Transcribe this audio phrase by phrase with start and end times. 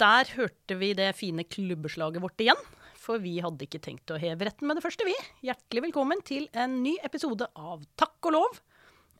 [0.00, 2.60] der hørte vi det fine klubbeslaget vårt igjen.
[3.00, 5.14] For vi hadde ikke tenkt å heve retten med det første, vi.
[5.44, 8.60] Hjertelig velkommen til en ny episode av Takk og lov.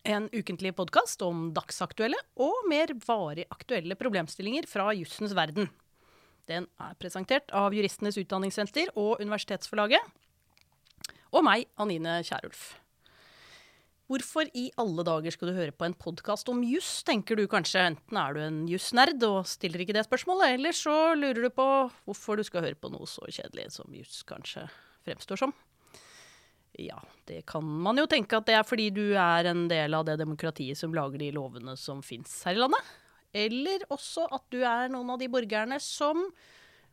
[0.09, 5.69] En ukentlig podkast om dagsaktuelle og mer varig aktuelle problemstillinger fra jussens verden.
[6.49, 10.01] Den er presentert av Juristenes Utdanningssenter og Universitetsforlaget.
[11.37, 12.80] Og meg, Anine Kierulf.
[14.11, 17.85] Hvorfor i alle dager skal du høre på en podkast om juss, tenker du kanskje.
[17.93, 21.67] Enten er du en jussnerd og stiller ikke det spørsmålet, eller så lurer du på
[22.09, 24.65] hvorfor du skal høre på noe så kjedelig som juss kanskje
[25.07, 25.55] fremstår som.
[26.75, 26.99] Ja,
[27.31, 30.19] det kan man jo tenke at det er fordi du er en del av det
[30.19, 32.91] demokratiet som lager de lovene som fins her i landet.
[33.31, 36.27] Eller også at du er noen av de borgerne som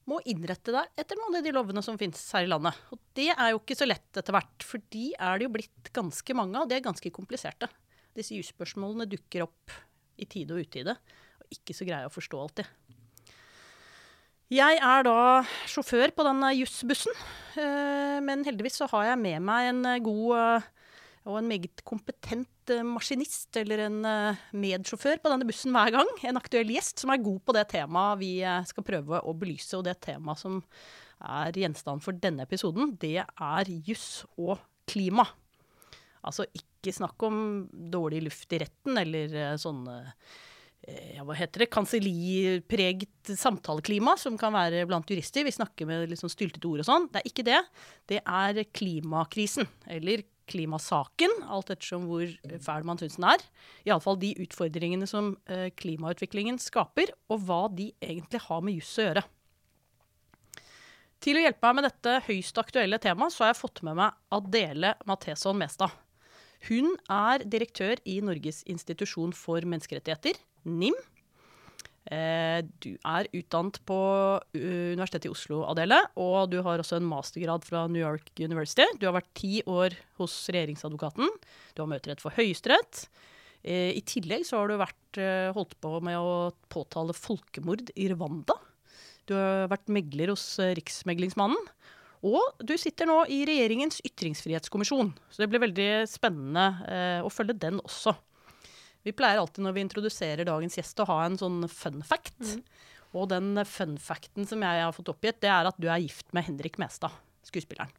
[0.08, 2.78] må innrette deg etter noen av de lovene som finnes her i landet.
[2.96, 5.92] Og det er jo ikke så lett etter hvert, for de er det jo blitt
[5.96, 6.70] ganske mange av.
[6.70, 7.70] De er ganske kompliserte.
[8.18, 9.76] Disse jusspørsmålene dukker opp
[10.18, 10.96] i tide og utide,
[11.44, 12.72] og ikke så greie å forstå alltid.
[14.48, 17.12] Jeg er da sjåfør på denne jussbussen,
[17.60, 20.70] eh, men heldigvis så har jeg med meg en god eh,
[21.28, 26.12] og en meget kompetent uh, maskinist eller en uh, medsjåfør på denne bussen hver gang.
[26.30, 29.76] En aktuell gjest som er god på det temaet vi uh, skal prøve å belyse.
[29.78, 30.62] Og det temaet som
[31.28, 35.26] er gjenstand for denne episoden, det er juss og klima.
[36.28, 37.40] Altså ikke snakk om
[37.92, 39.98] dårlig luft i retten eller sånne
[40.88, 45.44] ja, hva heter det, kansellipreget samtaleklima som kan være blant jurister.
[45.44, 47.08] Vi snakker med liksom styltete ord og sånn.
[47.12, 47.60] Det er ikke det.
[48.08, 49.68] Det er klimakrisen,
[49.98, 52.28] eller klimasaken, alt ettersom hvor
[52.64, 53.44] fæl man syns den er.
[53.88, 59.10] Iallfall de utfordringene som eh, klimautviklingen skaper, og hva de egentlig har med juss å
[59.10, 59.26] gjøre.
[61.24, 64.18] Til å hjelpe meg med dette høyst aktuelle temaet, så har jeg fått med meg
[64.34, 65.94] Adele Matheson Mestad.
[66.68, 70.96] Hun er direktør i Norges institusjon for menneskerettigheter, NIM.
[72.08, 73.98] Eh, du er utdannet på
[74.40, 78.86] uh, Universitetet i Oslo, Adele, og du har også en mastergrad fra New York University.
[79.00, 81.28] Du har vært ti år hos regjeringsadvokaten.
[81.76, 83.08] Du har møterett for Høyesterett.
[83.68, 84.96] Eh, I tillegg så har du vært,
[85.56, 88.54] holdt på med å påtale folkemord i Rwanda.
[89.28, 90.46] Du har vært megler hos
[90.78, 91.58] Riksmeglingsmannen.
[92.28, 96.68] Og du sitter nå i regjeringens ytringsfrihetskommisjon, så det blir veldig spennende
[97.26, 98.16] å følge den også.
[99.08, 102.36] Vi pleier alltid når vi introduserer dagens gjest å ha en sånn fun fact.
[102.44, 102.64] Mm.
[103.16, 106.28] Og den fun facten som jeg har fått oppgitt, det er at du er gift
[106.36, 107.16] med Henrik Mestad,
[107.48, 107.94] skuespilleren.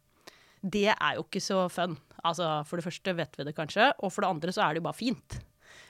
[0.61, 1.95] Det er jo ikke så fun.
[2.21, 4.83] Altså, For det første vet vi det kanskje, og for det andre så er det
[4.83, 5.39] jo bare fint.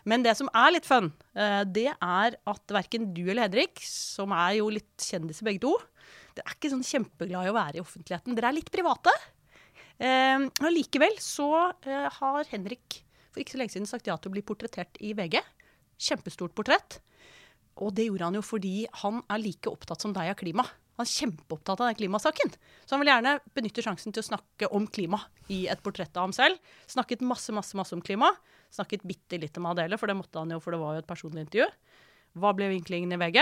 [0.07, 4.31] Men det som er litt fun, eh, det er at verken du eller Henrik, som
[4.35, 5.73] er jo litt kjendiser begge to,
[6.37, 8.37] dere er ikke sånn kjempeglad i å være i offentligheten.
[8.37, 9.11] Dere er litt private.
[9.99, 11.49] Allikevel likevel så
[11.83, 15.13] eh, har Henrik for ikke så lenge siden sagt ja til å bli portrettert i
[15.17, 15.39] VG.
[15.99, 16.99] Kjempestort portrett.
[17.79, 20.65] Og det gjorde han jo fordi han er like opptatt som deg av klima.
[20.99, 22.49] Han er kjempeopptatt av den klimasaken.
[22.83, 26.27] Så han vil gjerne benytte sjansen til å snakke om klima i et portrett av
[26.27, 26.59] ham selv.
[26.91, 28.33] Snakket masse, masse, masse om klima.
[28.75, 31.07] Snakket bitte litt om Adele, for det måtte han jo, for det var jo et
[31.07, 31.69] personlig intervju.
[32.43, 33.39] Hva ble vinklingen i VG?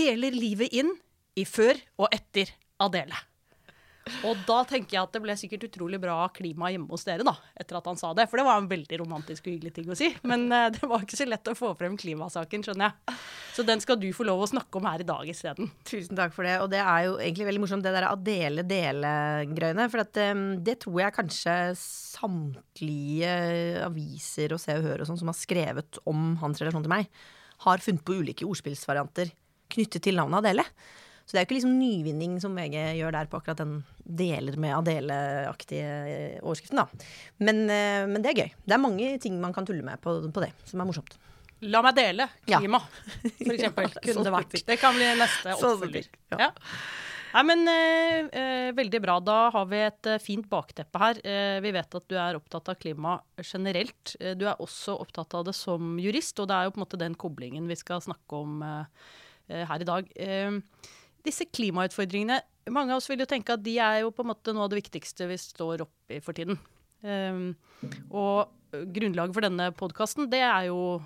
[0.00, 0.94] Deler livet inn
[1.36, 3.20] i før og etter Adele.
[4.26, 7.34] Og da tenker jeg at det ble sikkert utrolig bra klima hjemme hos dere, da,
[7.58, 8.26] etter at han sa det.
[8.30, 10.08] For det var en veldig romantisk og hyggelig ting å si.
[10.26, 13.18] Men uh, det var ikke så lett å få frem klimasaken, skjønner jeg.
[13.52, 15.70] Så den skal du få lov å snakke om her i dag isteden.
[15.88, 16.56] Tusen takk for det.
[16.64, 19.86] Og det er jo egentlig veldig morsomt, det der Adele-dele-greiene.
[19.92, 23.36] For at, um, det tror jeg kanskje samtlige
[23.86, 27.12] aviser og Se og Hør og sånn som har skrevet om hans relasjon til meg,
[27.62, 29.30] har funnet på ulike ordspillsvarianter
[29.72, 30.66] knyttet til navnet Adele.
[31.24, 34.56] Så det er jo ikke liksom nyvinning som VG gjør der på akkurat den deler
[34.60, 37.10] med Adele-aktige eh, overskriften, da.
[37.42, 38.56] Men, eh, men, det er gøy.
[38.66, 41.16] Det er mange ting man kan tulle med på, på det, som er morsomt.
[41.62, 43.30] La meg dele klima, ja.
[43.38, 43.94] for eksempel.
[44.04, 44.58] Kunne det vært.
[44.66, 46.10] Det kan bli neste oppfølger.
[46.34, 46.50] Ja.
[47.32, 49.16] Nei, men eh, eh, Veldig bra.
[49.24, 51.20] Da har vi et eh, fint bakteppe her.
[51.24, 54.16] Eh, vi vet at du er opptatt av klima generelt.
[54.18, 57.00] du er også opptatt av det som jurist, og det er jo på en måte
[57.00, 58.60] den koblingen vi skal snakke om
[59.48, 60.10] her i dag.
[60.16, 60.58] Eh,
[61.26, 62.40] disse klimautfordringene
[62.70, 64.70] Mange av oss vil jo tenke at de er jo på en måte noe av
[64.70, 66.60] det viktigste vi står oppi for tiden.
[67.02, 67.56] Um,
[68.14, 68.52] og
[68.94, 71.00] grunnlaget for denne podkasten, det er jo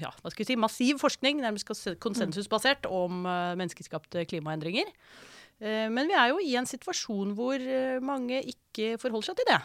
[0.00, 1.68] ja, hva skal vi si, massiv forskning, nærmest
[2.02, 4.90] konsensusbasert, om uh, menneskeskapte klimaendringer.
[5.60, 9.50] Uh, men vi er jo i en situasjon hvor uh, mange ikke forholder seg til
[9.50, 9.60] det.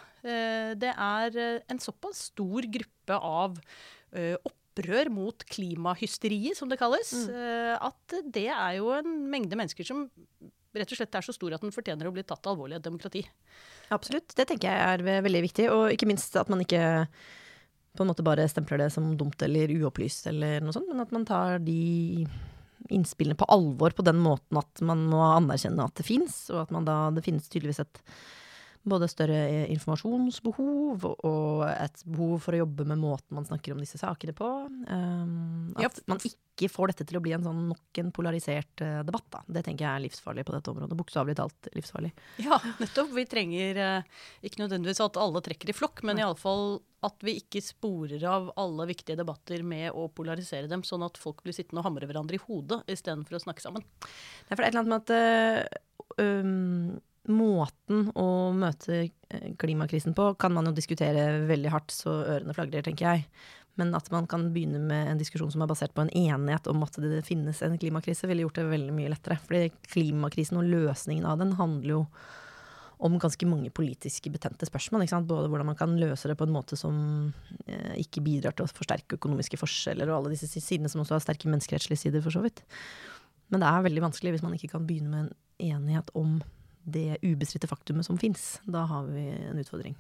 [0.81, 1.35] det er
[1.71, 3.59] en såpass stor gruppe av
[4.41, 7.13] opp opprør mot klimahysteriet, som det kalles.
[7.13, 7.35] Mm.
[7.39, 10.09] Eh, at det er jo en mengde mennesker som
[10.75, 13.23] rett og slett er så stor at den fortjener å bli tatt alvorlig av demokrati.
[13.95, 14.35] Absolutt.
[14.35, 15.69] Det tenker jeg er veldig viktig.
[15.71, 16.83] Og ikke minst at man ikke
[17.95, 21.13] på en måte bare stempler det som dumt eller uopplyst eller noe sånt, men at
[21.15, 22.25] man tar de
[22.91, 26.73] innspillene på alvor på den måten at man må anerkjenne at det fins, og at
[26.75, 28.01] man da, det finnes tydeligvis et
[28.85, 29.39] både større
[29.73, 34.49] informasjonsbehov og et behov for å jobbe med måten man snakker om disse sakene på.
[34.87, 39.01] Um, at man ikke får dette til å bli en sånn nok en polarisert eh,
[39.07, 39.25] debatt.
[39.33, 39.41] Da.
[39.57, 40.97] Det tenker jeg er livsfarlig på dette området.
[40.99, 42.13] Bokstavelig talt livsfarlig.
[42.45, 43.11] Ja, nettopp.
[43.17, 47.61] Vi trenger eh, ikke nødvendigvis at alle trekker i flokk, men iallfall at vi ikke
[47.61, 51.89] sporer av alle viktige debatter med å polarisere dem, sånn at folk blir sittende og
[51.89, 53.83] hamre hverandre i hodet istedenfor å snakke sammen.
[53.99, 56.95] Det er for det er et eller annet med at øh, øhm,
[57.31, 62.85] måten å møte øh, klimakrisen på kan man jo diskutere veldig hardt så ørene flagrer,
[62.85, 63.27] tenker jeg.
[63.79, 66.85] Men at man kan begynne med en diskusjon som er basert på en enighet om
[66.85, 69.35] at det finnes en klimakrise, ville gjort det veldig mye lettere.
[69.43, 72.01] Fordi klimakrisen og løsningen av den handler jo
[73.03, 75.03] om ganske mange politiske betente spørsmål.
[75.27, 77.33] Både hvordan man kan løse det på en måte som
[77.67, 81.25] eh, ikke bidrar til å forsterke økonomiske forskjeller, og alle disse sidene som også har
[81.25, 82.63] sterke menneskerettslige sider, for så vidt.
[83.51, 86.39] Men det er veldig vanskelig hvis man ikke kan begynne med en enighet om
[86.85, 88.55] det ubestridte faktumet som fins.
[88.69, 89.97] Da har vi en utfordring.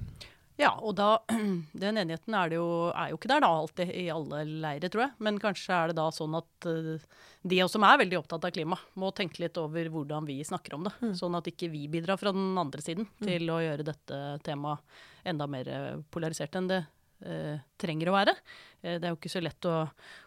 [0.55, 1.17] Ja, og da,
[1.83, 5.05] den enigheten er, det jo, er jo ikke der da alltid i alle leirer, tror
[5.07, 5.15] jeg.
[5.27, 7.07] Men kanskje er det da sånn at uh,
[7.43, 10.87] de som er veldig opptatt av klima, må tenke litt over hvordan vi snakker om
[10.87, 10.95] det.
[11.19, 15.47] Sånn at ikke vi bidrar fra den andre siden til å gjøre dette temaet enda
[15.49, 16.83] mer eh, polarisert enn det
[17.25, 18.35] eh, trenger å være.
[18.85, 19.85] Eh, det er jo ikke så lett å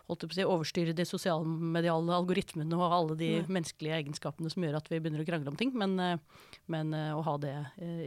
[0.08, 5.02] å si, overstyre de sosialmediale algoritmene og alle de menneskelige egenskapene som gjør at vi
[5.04, 7.52] begynner å krangle om ting, men, eh, men eh, å ha det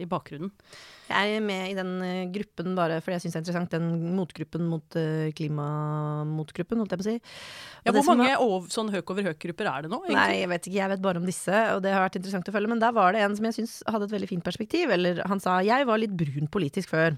[0.02, 0.50] i bakgrunnen.
[1.12, 4.66] Jeg er med i den gruppen bare fordi jeg syns det er interessant, den motgruppen
[4.66, 4.98] mot
[5.38, 7.16] klimamotgruppen, holdt jeg på å si.
[7.86, 10.02] Ja, hvor mange ov, sånn høk over høk-grupper er det nå?
[10.06, 10.18] egentlig?
[10.18, 10.78] Nei, jeg vet ikke.
[10.78, 12.70] Jeg vet bare om disse, og det har vært interessant å følge.
[12.70, 14.94] Men der var det en som jeg syns hadde et veldig fint perspektiv.
[14.94, 17.18] Eller han sa jeg var litt brun politisk før.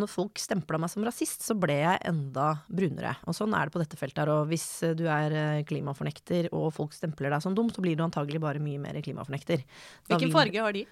[0.00, 3.16] Når folk stempla meg som rasist, så ble jeg enda brunere.
[3.28, 4.30] Og sånn er det på dette feltet her.
[4.34, 7.98] Og hvis eh, du er eh, klimafornekter og folk stempler deg som dum, så blir
[7.98, 9.64] du antagelig bare mye mer klimafornekter.
[10.08, 10.86] Da Hvilken farge har de?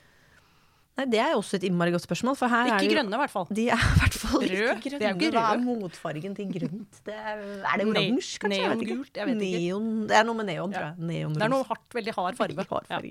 [0.96, 3.12] Nei, det er jo også et innmari godt spørsmål, for her er Ikke er grønne,
[3.12, 3.44] i hvert fall.
[3.52, 4.70] De er i hvert fall Rød?
[4.78, 5.10] ikke Det grønne.
[5.10, 5.42] er grønne.
[5.42, 7.00] Hva er motfargen til grønt?
[7.04, 8.60] Det er, er det oransje, kanskje?
[8.62, 9.58] Neongult, jeg vet ikke.
[9.60, 10.94] Neon, det er noe med neon, tror Ja.
[10.96, 11.04] jeg.
[11.10, 12.66] Neon Det er noe hardt, veldig hard farge.
[12.72, 13.02] Hard Ja.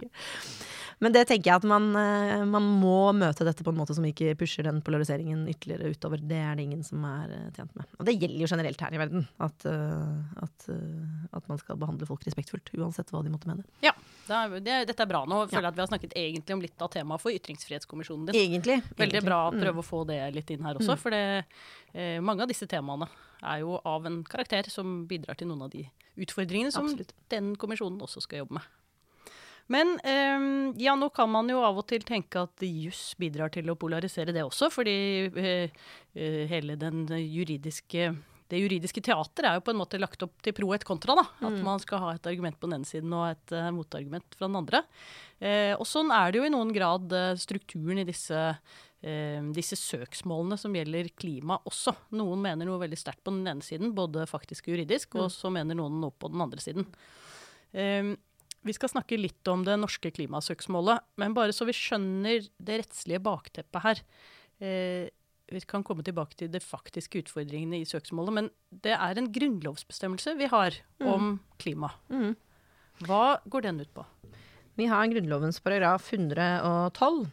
[1.03, 4.05] Men det tenker jeg at man, eh, man må møte dette på en måte som
[4.07, 6.21] ikke pusher den polariseringen ytterligere utover.
[6.23, 7.85] Det er det ingen som er eh, tjent med.
[7.99, 9.27] Og det gjelder jo generelt her i verden.
[9.43, 10.67] At, eh, at,
[11.35, 13.65] at man skal behandle folk respektfullt, uansett hva de måtte mene.
[13.83, 13.91] Ja,
[14.27, 15.25] det er, det, dette er bra.
[15.29, 18.39] Nå føler jeg at vi har snakket egentlig om litt av temaet for Ytringsfrihetskommisjonen din.
[18.39, 18.79] Egentlig.
[18.95, 19.25] Veldig egentlig.
[19.27, 19.61] bra å Mm.
[19.61, 21.45] prøve å få det litt inn her også, for det,
[21.93, 23.07] eh, mange av disse temaene
[23.43, 25.83] er jo av en karakter som bidrar til noen av de
[26.17, 27.13] utfordringene som Absolutt.
[27.29, 28.63] den kommisjonen også skal jobbe med.
[29.73, 30.45] Men eh,
[30.83, 34.35] ja, nå kan man jo av og til tenke at juss bidrar til å polarisere
[34.35, 34.95] det også, fordi
[35.31, 35.83] eh,
[36.13, 38.13] eh, hele den juridiske
[38.51, 41.15] det juridiske teater er jo på en måte lagt opp til pro et kontra.
[41.17, 44.37] da, At man skal ha et argument på den ene siden og et uh, motargument
[44.37, 44.83] fra den andre.
[45.39, 48.43] Eh, og sånn er det jo i noen grad eh, strukturen i disse,
[49.53, 51.91] disse søksmålene som gjelder klima også.
[52.17, 55.51] Noen mener noe veldig sterkt på den ene siden, både faktisk og juridisk, og så
[55.53, 56.87] mener noen noe på den andre siden.
[57.75, 58.15] Eh,
[58.65, 63.21] vi skal snakke litt om det norske klimasøksmålet, men bare så vi skjønner det rettslige
[63.23, 64.01] bakteppet her.
[64.63, 65.05] Eh,
[65.53, 70.33] vi kan komme tilbake til de faktiske utfordringene i søksmålet, men det er en grunnlovsbestemmelse
[70.39, 71.91] vi har om klima.
[72.09, 72.33] Mm.
[73.05, 74.05] Hva går den ut på?
[74.75, 77.27] Vi har Grunnlovens paragraf 112,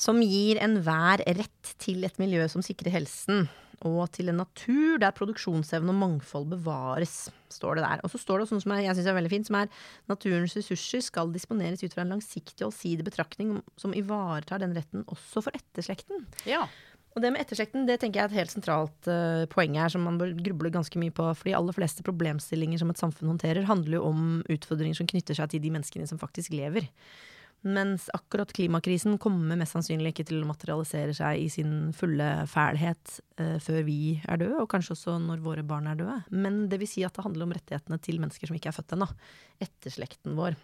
[0.00, 3.48] som gir enhver rett til et miljø som sikrer helsen,
[3.84, 8.02] og til en natur der produksjonsevne og mangfold bevares, står det der.
[8.06, 9.70] Og så står det sånn som jeg, synes er veldig fint, som er
[10.10, 15.04] naturens ressurser skal disponeres ut fra en langsiktig og allsidig betraktning som ivaretar den retten
[15.12, 16.24] også for etterslekten.
[16.48, 16.64] Ja.
[17.16, 20.04] Og det med etterslekten det tenker jeg er et helt sentralt uh, poeng her, som
[20.04, 21.30] man bør gruble ganske mye på.
[21.32, 25.38] For de aller fleste problemstillinger som et samfunn håndterer, handler jo om utfordringer som knytter
[25.38, 26.90] seg til de menneskene som faktisk lever.
[27.66, 33.16] Mens akkurat klimakrisen kommer mest sannsynlig ikke til å materialisere seg i sin fulle fælhet
[33.40, 36.20] eh, før vi er døde, og kanskje også når våre barn er døde.
[36.30, 38.94] Men det vil si at det handler om rettighetene til mennesker som ikke er født
[38.94, 39.08] ennå.
[39.66, 40.58] Etterslekten vår.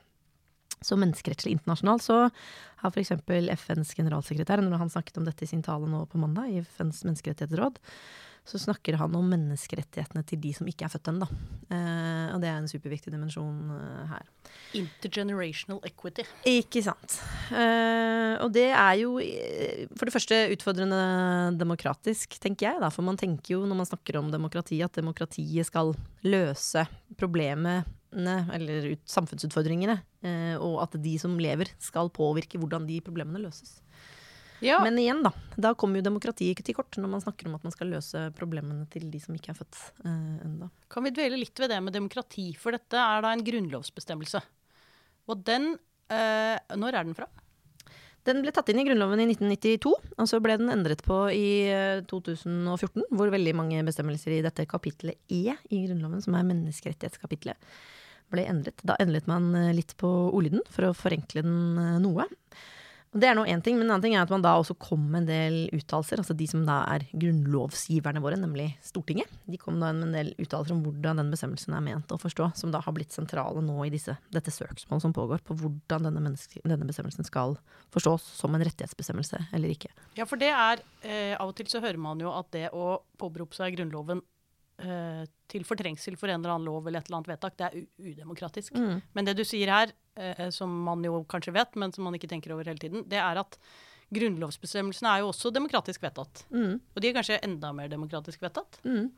[0.82, 2.18] Så menneskerettslig internasjonalt så
[2.82, 3.14] har f.eks.
[3.62, 7.04] FNs generalsekretær, når han snakket om dette i sin tale nå på mandag i FNs
[7.06, 7.78] menneskerettighetsråd,
[8.42, 11.28] så snakker han om menneskerettighetene til de som ikke er født ennå.
[11.70, 14.26] Eh, og det er en superviktig dimensjon eh, her.
[14.80, 16.24] Intergenerational equity.
[16.50, 17.20] Ikke sant.
[17.54, 19.14] Eh, og det er jo
[19.94, 20.98] for det første utfordrende
[21.60, 22.82] demokratisk, tenker jeg.
[22.82, 22.90] Da.
[22.90, 25.94] For man tenker jo når man snakker om demokrati, at demokratiet skal
[26.26, 26.82] løse
[27.20, 30.00] problemene, eller ut, samfunnsutfordringene.
[30.26, 33.78] eh, og at de som lever, skal påvirke hvordan de problemene løses.
[34.62, 34.78] Ja.
[34.84, 35.32] Men igjen, da.
[35.58, 38.28] Da kommer jo demokratiet ikke til kort når man snakker om at man skal løse
[38.38, 40.70] problemene til de som ikke er født eh, ennå.
[40.92, 44.42] Kan vi dvele litt ved det med demokrati, for dette er da en grunnlovsbestemmelse.
[45.30, 45.74] Og den
[46.12, 47.28] eh, Når er den fra?
[48.22, 51.66] Den ble tatt inn i Grunnloven i 1992, og så ble den endret på i
[52.06, 57.58] 2014, hvor veldig mange bestemmelser i dette kapittelet E i Grunnloven, som er menneskerettighetskapitlet,
[58.30, 58.78] ble endret.
[58.86, 62.28] Da endret man litt på ordlyden for å forenkle den noe.
[63.12, 65.02] Det er nå én ting, men en annen ting er at man da også kom
[65.12, 66.22] med en del uttalelser.
[66.22, 69.28] Altså de som da er grunnlovsgiverne våre, nemlig Stortinget.
[69.44, 72.48] De kom da med en del uttalelser om hvordan den bestemmelsen er ment å forstå.
[72.56, 76.32] Som da har blitt sentrale nå i disse, dette søksmålet som pågår, på hvordan denne,
[76.64, 77.58] denne, bestemmelsen skal
[77.92, 79.92] forstås som en rettighetsbestemmelse eller ikke.
[80.16, 83.02] Ja, for det er eh, Av og til så hører man jo at det å
[83.20, 84.24] påberope seg Grunnloven
[84.82, 88.10] eh, til fortrengsel for en eller annen lov eller et eller annet vedtak, det er
[88.10, 88.76] udemokratisk.
[88.76, 89.00] Mm.
[89.16, 92.30] Men det du sier her, eh, som man jo kanskje vet, men som man ikke
[92.30, 93.58] tenker over hele tiden, det er at
[94.12, 96.44] grunnlovsbestemmelsene er jo også demokratisk vedtatt.
[96.52, 96.78] Mm.
[96.80, 98.80] Og de er kanskje enda mer demokratisk vedtatt.
[98.84, 99.08] Mm.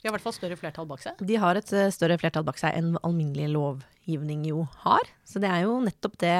[0.00, 1.18] De har i hvert fall større flertall bak seg.
[1.28, 5.10] De har et uh, større flertall bak seg enn alminnelig lovgivning jo har.
[5.28, 6.38] Så det er jo nettopp det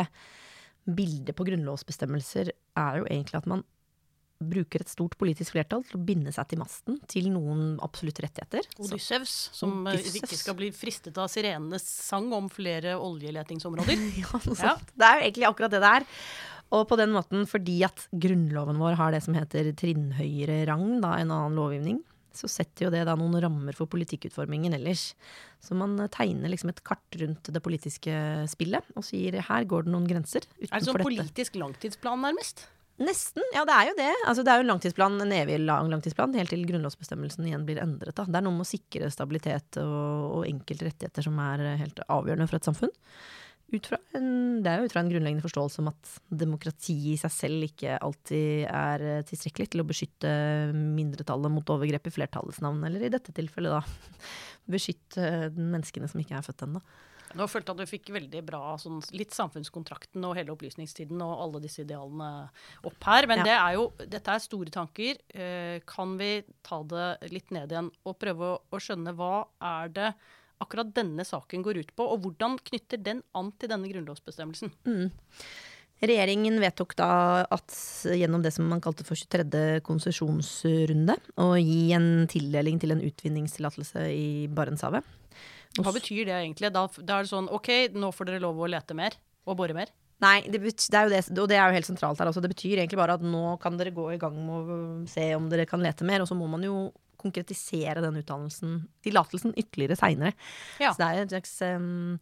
[0.89, 3.67] bildet på grunnlovsbestemmelser er jo egentlig at man
[4.41, 8.67] bruker et stort politisk flertall til å binde seg til masten til noen absolutte rettigheter.
[8.81, 10.21] Odyssevs, som Odysseus.
[10.23, 14.07] Ikke skal bli fristet av sirenenes sang om flere oljeletingsområder.
[14.23, 14.77] ja, ja.
[14.95, 16.09] Det er jo egentlig akkurat det det er.
[16.71, 21.17] Og på den måten, fordi at grunnloven vår har det som heter trinnhøyere rang da,
[21.19, 21.99] enn annen lovgivning,
[22.35, 25.11] så setter jo det da noen rammer for politikkutformingen ellers.
[25.61, 28.15] Så man tegner liksom et kart rundt det politiske
[28.53, 30.47] spillet og sier her går det noen grenser.
[30.47, 30.77] utenfor dette.
[30.77, 32.69] Er det sånn politisk langtidsplan, nærmest?
[33.01, 33.45] Nesten.
[33.55, 34.11] Ja, det er jo det.
[34.29, 37.81] Altså, det er jo en langtidsplan, en evig lang langtidsplan, helt til grunnlovsbestemmelsen igjen blir
[37.81, 38.13] endret.
[38.19, 38.27] Da.
[38.29, 42.49] Det er noe med å sikre stabilitet og, og enkelte rettigheter som er helt avgjørende
[42.51, 42.93] for et samfunn.
[43.71, 47.67] En, det er jo ut fra en grunnleggende forståelse om at demokrati i seg selv
[47.69, 50.33] ikke alltid er tilstrekkelig til å beskytte
[50.75, 54.27] mindretallet mot overgrep i flertallets navn, eller i dette tilfellet da
[54.75, 56.83] beskytte menneskene som ikke er født ennå.
[57.39, 61.45] Nå følte jeg at du fikk veldig bra sånn, litt samfunnskontrakten og hele opplysningstiden og
[61.45, 62.31] alle disse idealene
[62.89, 63.29] opp her.
[63.31, 63.47] Men ja.
[63.47, 65.21] det er jo, dette er store tanker.
[65.31, 66.33] Eh, kan vi
[66.67, 69.35] ta det litt ned igjen og prøve å, å, skjønne hva
[69.73, 70.13] er det
[70.61, 74.75] akkurat denne saken går ut på, og hvordan knytter den an til denne grunnlovsbestemmelsen?
[74.85, 75.09] Mm.
[76.01, 77.13] Regjeringen vedtok da
[77.53, 77.75] at
[78.17, 79.81] gjennom det som man kalte for 23.
[79.85, 85.05] konsesjonsrunde, å gi en tildeling til en utvinningstillatelse i Barentshavet.
[85.79, 86.73] Hva betyr det egentlig?
[86.75, 89.15] Da, da, er det sånn OK, nå får dere lov å lete mer
[89.47, 89.93] og bore mer?
[90.21, 92.43] Nei, det, det, er jo det, og det er jo helt sentralt her også.
[92.45, 95.47] Det betyr egentlig bare at nå kan dere gå i gang med å se om
[95.53, 100.35] dere kan lete mer, og så må man jo konkretisere den utdannelsen, tillatelsen, ytterligere seinere.
[100.81, 100.93] Ja.
[100.93, 102.21] Så det er et slags um,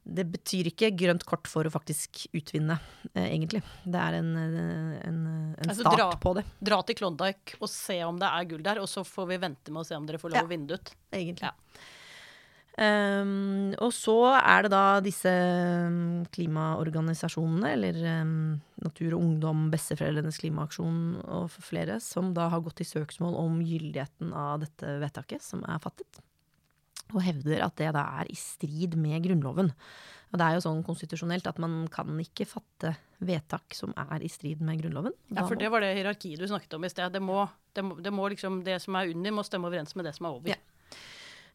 [0.00, 2.78] det betyr ikke grønt kort for å faktisk utvinne,
[3.12, 3.60] eh, egentlig.
[3.84, 4.58] Det er en, en,
[5.04, 6.44] en altså, start dra, på det.
[6.70, 9.74] Dra til Klondyke og se om det er gull der, og så får vi vente
[9.74, 10.94] med å se om dere får lov ja, å vinne det ut.
[11.20, 11.52] Egentlig.
[11.52, 11.84] Ja.
[12.80, 20.40] Um, og så er det da disse um, klimaorganisasjonene, eller um, Natur og Ungdom, Besteforeldrenes
[20.40, 25.66] klimaaksjon og flere, som da har gått i søksmål om gyldigheten av dette vedtaket som
[25.68, 26.22] er fattet.
[27.10, 29.74] Og hevder at det da er i strid med Grunnloven.
[30.30, 34.30] Og det er jo sånn konstitusjonelt at man kan ikke fatte vedtak som er i
[34.30, 35.12] strid med Grunnloven.
[35.34, 37.12] Ja, for det var det hierarkiet du snakket om i sted.
[37.12, 37.42] Det, må,
[37.76, 40.30] det, må, det, må liksom, det som er under, må stemme overens med det som
[40.30, 40.54] er over.
[40.54, 40.60] Ja.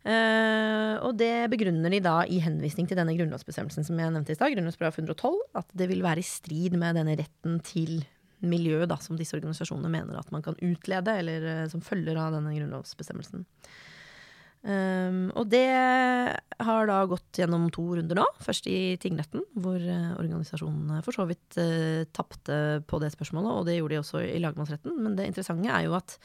[0.06, 4.38] Uh, og det begrunner de da i henvisning til denne grunnlovsbestemmelsen som jeg nevnte i
[4.38, 8.04] stad, grunnlovsparagraf 112, at det vil være i strid med denne retten til
[8.46, 12.38] miljø da, som disse organisasjonene mener at man kan utlede, eller uh, som følger av
[12.38, 13.48] denne grunnlovsbestemmelsen.
[14.66, 18.30] Um, og det har da gått gjennom to runder nå.
[18.46, 21.58] Først i tingretten, hvor uh, organisasjonene for så vidt
[22.14, 25.02] tapte på det spørsmålet, og det gjorde de også i lagmannsretten.
[25.02, 26.20] Men det interessante er jo at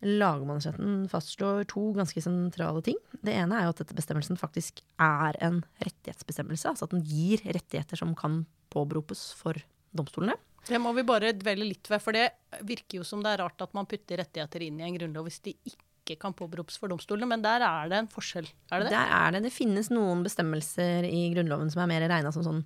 [0.00, 2.96] Lagmannsretten fastslår to ganske sentrale ting.
[3.20, 6.72] Det ene er jo at dette bestemmelsen faktisk er en rettighetsbestemmelse.
[6.72, 9.60] Altså at den gir rettigheter som kan påberopes for
[9.96, 10.38] domstolene.
[10.68, 12.28] Det må vi bare dvele litt ved, for det
[12.68, 15.40] virker jo som det er rart at man putter rettigheter inn i en grunnlov hvis
[15.44, 18.96] de ikke kan påberopes for domstolene, men der er det en forskjell, er det det?
[18.96, 19.44] Der er det.
[19.46, 22.64] Det finnes noen bestemmelser i Grunnloven som er mer regna som sånn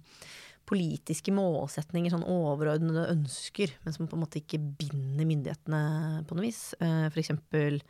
[0.68, 6.46] politiske målsetninger, sånn overordnede ønsker, men som på en måte ikke binder myndighetene på noe
[6.46, 6.66] vis.
[6.80, 7.80] Uh, for eksempel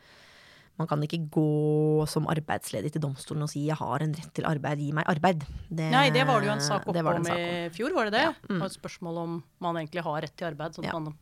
[0.75, 4.45] man kan ikke gå som arbeidsledig til domstolen og si 'jeg har en rett til
[4.45, 5.45] arbeid, gi meg arbeid'.
[5.71, 8.25] Det, Nei, det var det jo en sak oppe om i fjor, var det det?
[8.27, 8.33] Ja.
[8.49, 8.61] Mm.
[8.61, 10.75] Et spørsmål om man egentlig har rett til arbeid.
[10.75, 10.91] Sånn ja.
[10.91, 11.15] man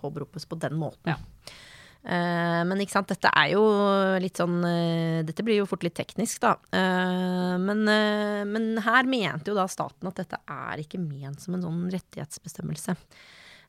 [0.00, 1.12] Påberopes på den måten.
[1.12, 1.16] Ja.
[2.00, 3.60] Uh, men ikke sant, dette er jo
[4.24, 6.54] litt sånn uh, Dette blir jo fort litt teknisk, da.
[6.72, 7.84] Uh, men,
[8.48, 12.96] men, her mente jo da staten at dette er ikke ment som en sånn rettighetsbestemmelse.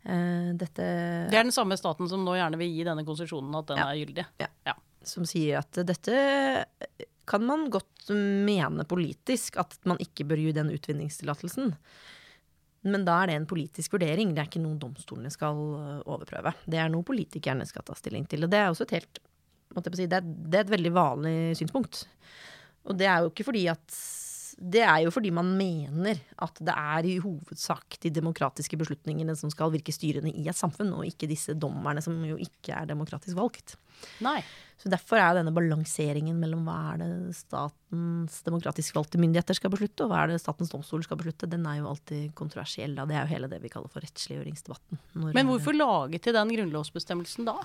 [0.03, 0.85] Eh, dette
[1.29, 3.89] Det er den samme staten som nå gjerne vil gi denne konsesjonen at den Ja.
[3.89, 4.25] er gyldig.
[5.03, 6.85] som sier at dette
[7.25, 11.73] kan man godt mene politisk, at man ikke bør gi den utvinningstillatelsen.
[12.87, 16.55] Men da er det en politisk vurdering, det er ikke noe domstolene skal øh, overprøve.
[16.65, 18.47] Det er noe politikerne skal ta stilling til.
[18.47, 19.21] Og det er også et helt
[19.93, 22.05] si, det, er, det er et veldig vanlig synspunkt.
[22.89, 23.99] Og det er jo ikke fordi at
[24.61, 29.49] det er jo fordi man mener at det er i hovedsak de demokratiske beslutningene som
[29.53, 33.39] skal virke styrende i et samfunn, og ikke disse dommerne som jo ikke er demokratisk
[33.39, 33.75] valgt.
[34.21, 34.39] Nei.
[34.81, 40.05] Så Derfor er denne balanseringen mellom hva er det statens demokratisk valgte myndigheter skal beslutte,
[40.05, 42.95] og hva er det statens domstol skal beslutte, den er jo alltid kontroversiell.
[42.97, 43.05] Da.
[43.09, 45.01] Det er jo hele det vi kaller for rettsliggjøringsdebatten.
[45.27, 47.59] Men hvorfor laget de den grunnlovsbestemmelsen da?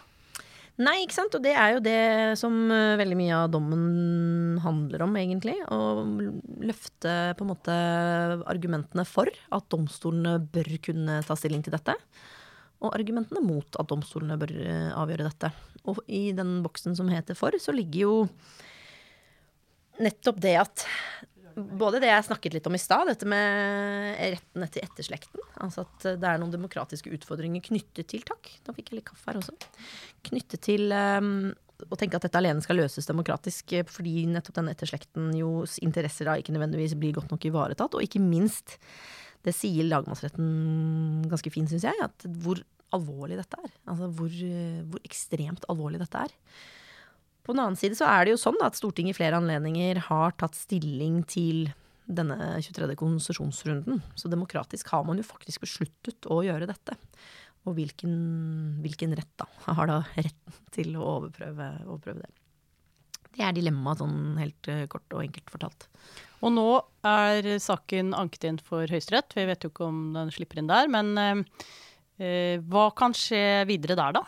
[0.76, 1.36] Nei, ikke sant.
[1.36, 2.00] Og det er jo det
[2.40, 5.56] som eh, veldig mye av dommen handler om, egentlig.
[5.72, 5.78] Å
[6.68, 7.76] løfte på en måte
[8.44, 11.96] argumentene for at domstolene bør kunne ta stilling til dette.
[12.84, 15.52] Og argumentene mot at domstolene bør eh, avgjøre dette.
[15.88, 18.16] Og i den boksen som heter for, så ligger jo
[20.02, 20.84] nettopp det at
[21.56, 25.42] både det jeg snakket litt om i stad, dette med retten etter etterslekten.
[25.64, 29.30] Altså at det er noen demokratiske utfordringer knyttet til Takk, da fikk jeg litt kaffe
[29.30, 29.54] her også.
[30.28, 31.48] Knyttet til um,
[31.84, 35.50] å tenke at dette alene skal løses demokratisk, eh, fordi nettopp denne etterslekten jo
[35.84, 37.96] interesser da ikke nødvendigvis blir godt nok ivaretatt.
[37.96, 38.78] Og ikke minst,
[39.46, 42.60] det sier lagmannsretten ganske fint, syns jeg, at hvor
[42.96, 43.72] alvorlig dette er.
[43.88, 46.36] Altså hvor, eh, hvor ekstremt alvorlig dette er.
[47.46, 50.34] På den annen side så er det jo sånn at Stortinget i flere anledninger har
[50.34, 51.68] tatt stilling til
[52.06, 52.88] denne 23.
[52.98, 54.00] konsesjonsrunden.
[54.18, 56.96] Så demokratisk har man jo faktisk besluttet å gjøre dette.
[57.66, 58.16] Og hvilken,
[58.82, 59.46] hvilken rett da
[59.78, 62.34] har da retten til å overprøve, overprøve det.
[63.36, 65.88] Det er dilemmaet sånn helt eh, kort og enkelt fortalt.
[66.46, 66.68] Og nå
[67.06, 69.34] er saken anket inn for Høyesterett.
[69.36, 70.88] Vi vet jo ikke om den slipper inn der.
[70.90, 71.66] Men eh,
[72.18, 74.24] eh, hva kan skje videre der, da?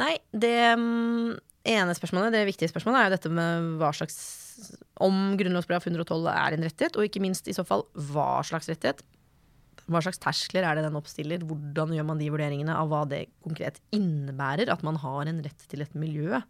[0.00, 1.32] Nei, det mm,
[1.68, 4.16] ene spørsmålet, det viktige spørsmålet, er jo dette med hva slags
[5.02, 9.00] Om grunnlovsparagraf 112 er en rettighet, og ikke minst i så fall hva slags rettighet.
[9.90, 11.42] Hva slags terskler er det den oppstiller?
[11.46, 15.64] Hvordan gjør man de vurderingene av hva det konkret innebærer at man har en rett
[15.70, 16.42] til et miljø?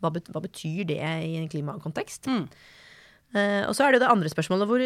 [0.00, 2.30] Hva, bet hva betyr det i en klimakontekst?
[2.30, 2.46] Mm.
[3.32, 4.82] Uh, og så er det jo det andre spørsmålet hvor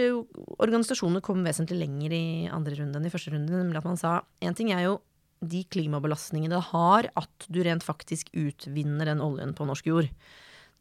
[0.62, 3.52] organisasjonene kom vesentlig lenger i andre runde enn i første runde.
[3.52, 4.98] Nemlig at man sa en ting er jo
[5.40, 10.12] de klimabelastningene det har at du rent faktisk utvinner den oljen på norsk jord.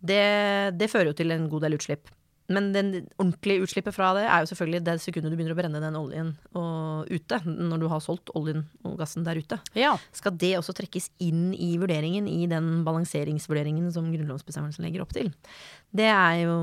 [0.06, 0.22] Det,
[0.78, 2.12] det fører jo til en god del utslipp.
[2.46, 2.84] Men det
[3.18, 6.28] ordentlige utslippet fra det er jo selvfølgelig det sekundet du begynner å brenne den oljen
[6.54, 7.40] og ute.
[7.42, 9.58] Når du har solgt oljen og gassen der ute.
[9.78, 9.96] Ja.
[10.14, 15.32] Skal det også trekkes inn i vurderingen, i den balanseringsvurderingen som grunnlovsbestemmelsen legger opp til?
[15.96, 16.56] Det er jo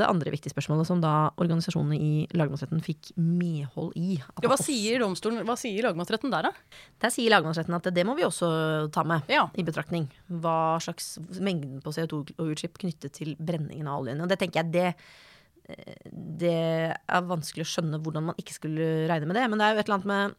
[0.00, 4.16] det andre viktige spørsmålet som da organisasjonene i lagmannsretten fikk medhold i.
[4.16, 6.80] Ja, hva sier domstolen, hva sier lagmannsretten der, da?
[7.04, 8.48] der sier lagmannsretten at det må vi også
[8.94, 9.48] ta med Ja.
[9.54, 10.08] i betraktning.
[10.30, 14.22] Hva slags mengden på CO2-utslipp knyttet til brenningen av oljen.
[14.24, 14.94] Og det tenker jeg det,
[15.68, 16.56] eh, det
[16.96, 19.48] er vanskelig å skjønne hvordan man ikke skulle regne med det.
[19.50, 20.36] Men det er jo et eller annet med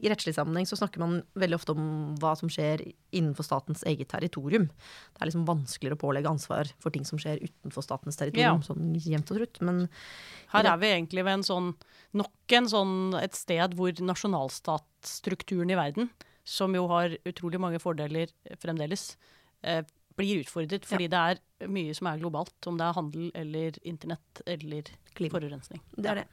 [0.00, 1.84] i rettslig sammenheng så snakker man veldig ofte om
[2.20, 2.82] hva som skjer
[3.16, 4.68] innenfor statens eget territorium.
[4.70, 8.62] Det er liksom vanskeligere å pålegge ansvar for ting som skjer utenfor statens territorium.
[8.62, 8.68] Ja.
[8.70, 9.60] Sånn jevnt og trutt.
[9.66, 9.84] Men
[10.54, 11.70] Her er vi egentlig ved en sånn,
[12.18, 16.10] nok en sånn, et sted hvor nasjonalstatsstrukturen i verden,
[16.44, 19.14] som jo har utrolig mange fordeler fremdeles,
[19.62, 19.84] eh,
[20.18, 20.88] blir utfordret.
[20.88, 25.36] Fordi det er mye som er globalt, om det er handel eller internett eller Klima.
[25.36, 25.82] forurensning.
[25.96, 26.28] Det er det.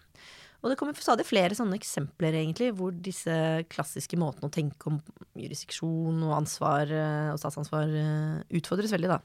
[0.64, 3.34] Og det kommer stadig flere sånne eksempler, egentlig, hvor disse
[3.70, 4.98] klassiske måtene å tenke om
[5.38, 9.20] jurisdiksjon og ansvar eh, og statsansvar eh, utfordres veldig, da.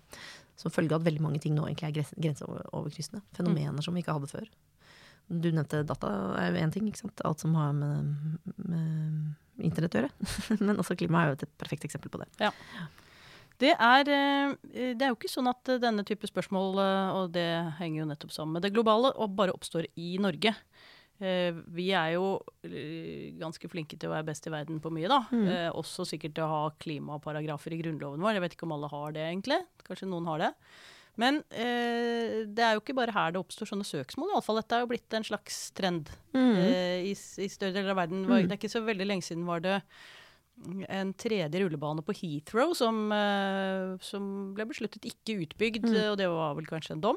[0.60, 3.22] Som følge av at veldig mange ting nå egentlig er grenseoverkryssende.
[3.38, 4.50] Fenomener som vi ikke hadde før.
[5.32, 7.24] Du nevnte data er jo én ting, ikke sant.
[7.24, 8.12] Alt som har med,
[8.60, 10.32] med internett å gjøre.
[10.66, 12.28] Men også klima er jo et perfekt eksempel på det.
[13.62, 16.76] Det er, eh, det er jo ikke sånn at denne type spørsmål,
[17.16, 17.48] og det
[17.80, 20.52] henger jo nettopp sammen med det globale, og bare oppstår i Norge.
[21.20, 22.40] Eh, Vi er jo
[23.38, 25.20] ganske flinke til å være best i verden på mye, da.
[25.30, 25.44] Mm.
[25.48, 28.34] Eh, Også sikkert til å ha klimaparagrafer i grunnloven vår.
[28.38, 29.60] Jeg vet ikke om alle har det, egentlig.
[29.86, 30.50] Kanskje noen har det.
[31.20, 34.30] Men eh, det er jo ikke bare her det oppstår sånne søksmål.
[34.30, 34.56] i alle fall.
[34.62, 38.24] Dette er jo blitt en slags trend eh, i, i større deler av verden.
[38.24, 38.48] Mm.
[38.48, 39.82] Det er ikke så veldig lenge siden var det
[40.88, 46.12] en tredje rullebane på Heathrow som, eh, som ble besluttet ikke utbygd, Mm.
[46.12, 47.16] og det var vel kanskje en dom.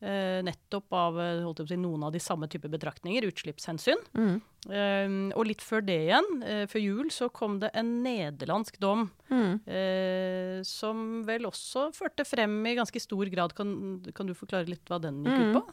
[0.00, 4.00] Eh, nettopp av eh, si, noen av de samme type betraktninger, utslippshensyn.
[4.14, 4.40] Mm.
[4.70, 9.58] Eh, og litt før det igjen, før jul, så kom det en nederlandsk dom Mm.
[9.66, 13.52] Uh, som vel også førte frem i ganske stor grad.
[13.56, 15.56] Kan, kan du forklare litt hva den gikk Mm.
[15.56, 15.72] ut på?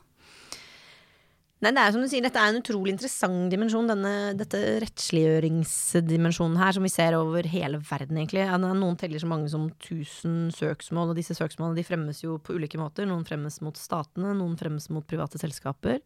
[1.64, 6.58] Nei, det er som du sier, Dette er en utrolig interessant dimensjon, denne, dette rettsliggjøringsdimensjonen
[6.60, 8.44] her, som vi ser over hele verden, egentlig.
[8.60, 12.82] Noen teller så mange som 1000 søksmål, og disse søksmålene de fremmes jo på ulike
[12.82, 13.08] måter.
[13.08, 16.04] Noen fremmes mot statene, noen fremmes mot private selskaper.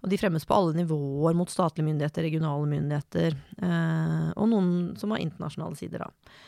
[0.00, 3.36] Og de fremmes på alle nivåer mot statlige myndigheter, regionale myndigheter,
[3.68, 6.42] eh, og noen som har internasjonale sider, da.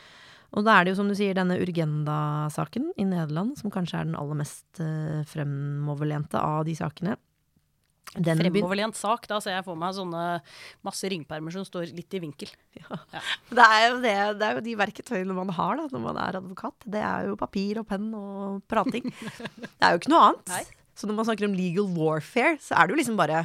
[0.57, 4.09] Og da er det jo som du sier denne Urgenda-saken i Nederland, som kanskje er
[4.09, 7.19] den aller mest eh, fremoverlente av de sakene.
[8.17, 9.27] Den Fremoverlent sak.
[9.29, 10.23] Da ser jeg for meg sånne
[10.87, 12.49] masse ringpermer som står litt i vinkel.
[13.53, 16.39] Det er jo, det, det er jo de verketøyene man har da, når man er
[16.41, 16.87] advokat.
[16.89, 19.11] Det er jo papir og penn og prating.
[19.61, 20.53] det er jo ikke noe annet.
[20.55, 20.63] Nei.
[20.99, 23.43] Så når man snakker om legal warfare, så er det jo liksom bare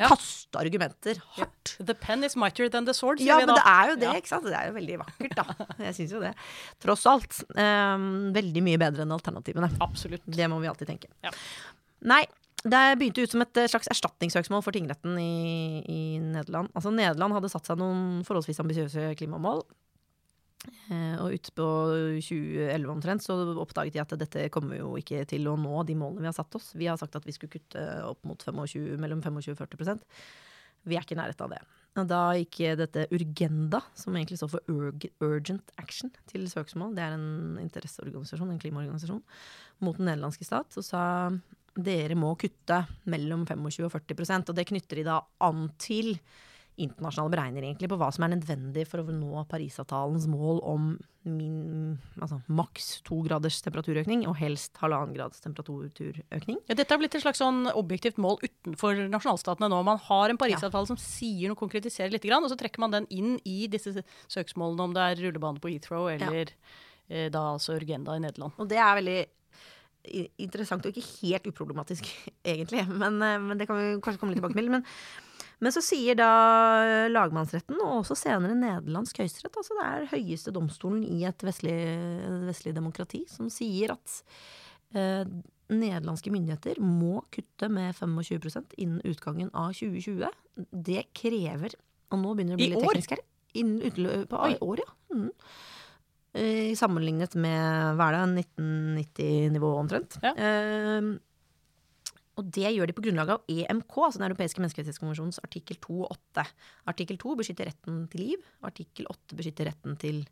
[0.00, 0.06] Ja.
[0.08, 1.74] kaste argumenter hardt.
[1.84, 4.06] The pen is mightier than the sword, sier Ja, vi men det er jo det,
[4.08, 4.14] Ja.
[4.22, 4.46] ikke sant?
[4.48, 5.66] Det er jo veldig vakkert, da.
[5.82, 6.30] Jeg syns jo det.
[6.80, 7.42] Tross alt.
[7.58, 9.68] Um, veldig mye bedre enn alternativene.
[9.84, 10.22] Absolutt.
[10.24, 11.10] Det må vi alltid tenke.
[11.26, 11.34] Ja.
[12.08, 12.22] Nei,
[12.60, 16.68] det begynte ut som et eh, slags erstatningssøksmål for tingretten i, i Nederland.
[16.76, 19.64] Altså Nederland hadde satt seg noen forholdsvis ambisiøse klimamål.
[20.92, 21.66] Eh, og utpå
[22.20, 26.26] 2011 omtrent så oppdaget de at dette kommer jo ikke til å nå de målene
[26.26, 26.74] vi har satt oss.
[26.76, 30.04] Vi har sagt at vi skulle kutte opp mot 25, mellom 25 og 40%
[30.90, 31.62] Vi er ikke i nærheten av det.
[31.98, 36.92] Og da gikk dette Urgenda, som egentlig står for Urg Urgent Action, til søksmål.
[36.94, 39.24] Det er en interesseorganisasjon, en klimaorganisasjon,
[39.82, 40.76] mot den nederlandske stat.
[40.78, 41.02] Og sa
[41.78, 46.16] dere må kutte mellom 25 og 40 prosent, Og det knytter de da an til
[46.80, 50.90] internasjonale beregninger egentlig på hva som er nødvendig for å nå Parisavtalens mål om
[51.28, 56.60] min, altså maks to graders temperaturøkning, og helst halvannen grads temperaturøkning.
[56.70, 59.82] Ja, dette har blitt et slags sånn objektivt mål utenfor nasjonalstatene nå.
[59.86, 63.34] Man har en Parisavtale som sier noe, konkretiserer litt, og så trekker man den inn
[63.44, 63.92] i disse
[64.32, 66.54] søksmålene, om det er rullebane på Heathrow eller
[67.10, 68.56] eh, da altså Urgenda i Nederland.
[68.56, 69.20] Og det er veldig
[70.40, 72.06] interessant og ikke helt uproblematisk,
[72.52, 72.86] egentlig.
[72.88, 74.70] Men, eh, men det kan vi kanskje komme litt tilbake til.
[74.72, 74.86] Men,
[75.60, 76.30] men så sier da
[77.12, 81.76] lagmannsretten, og også senere nederlandsk høyesterett, altså det er høyeste domstolen i et vestlig,
[82.48, 84.20] vestlig demokrati, som sier at
[84.96, 85.24] eh,
[85.70, 90.30] nederlandske myndigheter må kutte med 25% innen utgangen av 2020.
[90.70, 91.76] Det krever
[92.10, 93.20] Og nå begynner det å bli litt teknisk her.
[93.60, 94.94] Innen utløpet av i år, ja.
[95.14, 95.28] Mm.
[96.30, 100.20] Eh, sammenlignet med hva er det, 1990-nivå omtrent.
[100.22, 100.34] Ja.
[100.38, 101.10] Eh,
[102.40, 106.14] og det gjør de på grunnlag av EMK, altså Den europeiske menneskerettighetskonvensjonens artikkel 2 og
[106.14, 106.46] 8.
[106.92, 110.22] Artikkel 2 beskytter retten til liv, artikkel 8 beskytter retten til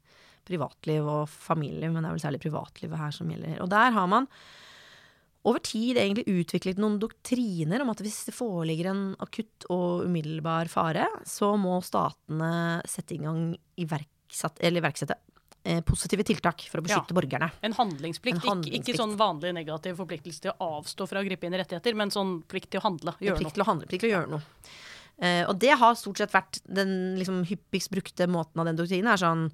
[0.49, 3.59] privatliv og familie, men det er vel særlig privatlivet her som gjelder.
[3.61, 4.31] Og der har man
[5.49, 10.71] over tid egentlig utviklet noen doktriner om at hvis det foreligger en akutt og umiddelbar
[10.73, 15.19] fare, så må statene sette i gang iverksatt, eller iverksette
[15.87, 17.51] positive tiltak for å beskytte borgerne.
[17.67, 18.89] En handlingsplikt, En Ikke, handlingsplikt.
[18.89, 22.13] ikke sånn vanlig negativ forpliktelse til å avstå fra å gripe inn i rettigheter, men
[22.15, 23.17] sånn plikt til å handle.
[23.21, 23.57] Gjøre plikt noe.
[23.59, 24.69] til å handle, plikt til å gjøre noe.
[25.19, 29.11] Uh, og det har stort sett vært den liksom, hyppigst brukte måten av den doktrinen.
[29.11, 29.49] er sånn,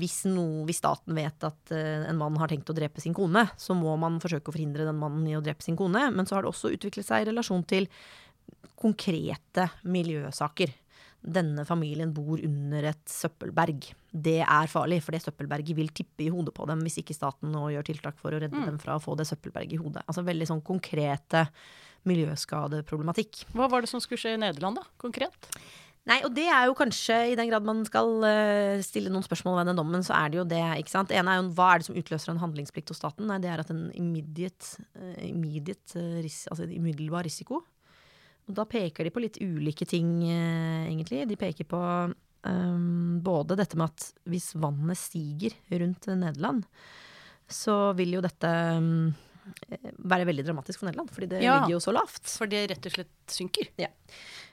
[0.00, 3.44] hvis, no, hvis staten vet at uh, en mann har tenkt å drepe sin kone,
[3.60, 6.06] så må man forsøke å forhindre den mannen i å drepe sin kone.
[6.14, 7.90] Men så har det også utviklet seg i relasjon til
[8.80, 10.72] konkrete miljøsaker.
[11.20, 13.90] Denne familien bor under et søppelberg.
[14.10, 17.52] Det er farlig, for det søppelberget vil tippe i hodet på dem hvis ikke staten
[17.52, 20.06] nå gjør tiltak for å redde dem fra å få det søppelberget i hodet.
[20.06, 21.44] Altså veldig sånn konkrete
[22.08, 23.44] miljøskadeproblematikk.
[23.52, 25.50] Hva var det som skulle skje i Nederland, da, konkret?
[26.08, 29.58] Nei, og det er jo kanskje, i den grad man skal eh, stille noen spørsmål
[29.58, 31.10] ved den dommen, så er det jo det, ikke sant.
[31.12, 33.28] Det ene er jo hva er det som utløser en handlingsplikt hos staten?
[33.28, 37.60] Nei, det er at en immediate, eh, immediate eh, altså en umiddelbar risiko.
[38.50, 41.22] Og da peker de på litt ulike ting, eh, egentlig.
[41.30, 41.80] De peker på
[42.50, 46.64] um, både dette med at hvis vannet stiger rundt Nederland,
[47.50, 49.10] så vil jo dette um,
[50.10, 51.60] være veldig dramatisk for Nederland, fordi det Ja.
[51.60, 52.26] ligger jo så lavt.
[52.38, 53.70] For det rett og slett synker.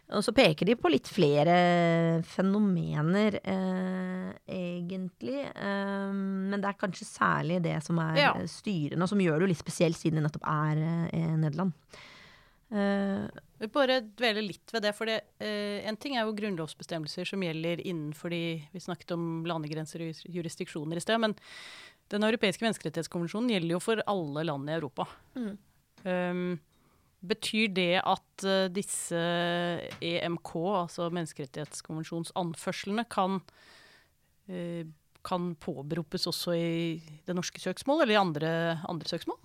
[0.07, 5.41] Og så peker de på litt flere fenomener, eh, egentlig.
[5.51, 8.33] Eh, men det er kanskje særlig det som er Ja.
[8.47, 11.73] styrende, og som gjør det jo litt spesielt, siden det nettopp er eh, Nederland.
[12.67, 13.27] Eh,
[13.57, 17.41] Vi bare dvele litt ved det, for det, uh, en ting er jo grunnlovsbestemmelser som
[17.41, 21.33] gjelder innenfor de Vi snakket om landegrenser og jurisdiksjoner i sted, men
[22.11, 25.07] den europeiske menneskerettighetskonvensjonen gjelder jo for alle land i Europa.
[25.35, 25.55] Mm.
[26.05, 26.59] Um,
[27.27, 29.23] betyr det at uh, disse
[30.05, 30.53] EMK,
[30.83, 33.41] altså menneskerettighetskonvensjons anførslene, kan,
[34.53, 34.83] uh,
[35.25, 36.77] kan påberopes også i
[37.27, 38.51] det norske søksmål, eller i andre,
[38.87, 39.41] andre søksmål?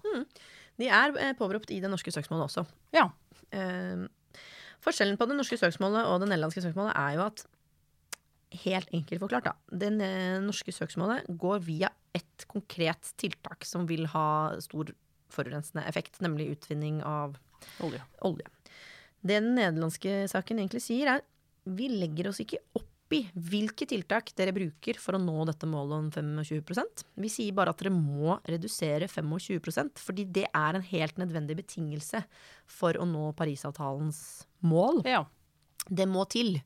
[0.82, 2.66] De er eh, påberopt i det norske søksmålet også.
[2.96, 3.08] Ja.
[3.54, 4.04] Eh,
[4.82, 7.46] forskjellen på det norske søksmålet og det nederlandske søksmålet er jo at
[8.52, 9.76] Helt enkelt forklart, da.
[9.80, 9.88] Det
[10.44, 14.90] norske søksmålet går via ett konkret tiltak som vil ha stor
[15.32, 17.38] forurensende effekt, nemlig utvinning av
[17.80, 18.02] Olje.
[18.28, 18.44] olje.
[19.22, 21.24] Det den nederlandske saken egentlig sier, er
[21.64, 25.98] vi legger oss ikke opp i hvilke tiltak dere bruker for å nå dette målet
[25.98, 31.20] om 25% Vi sier bare at dere må redusere 25% fordi det er en helt
[31.20, 32.24] nødvendig betingelse
[32.70, 35.02] for å nå Parisavtalens mål.
[35.08, 35.24] Ja.
[35.90, 36.60] Det må til.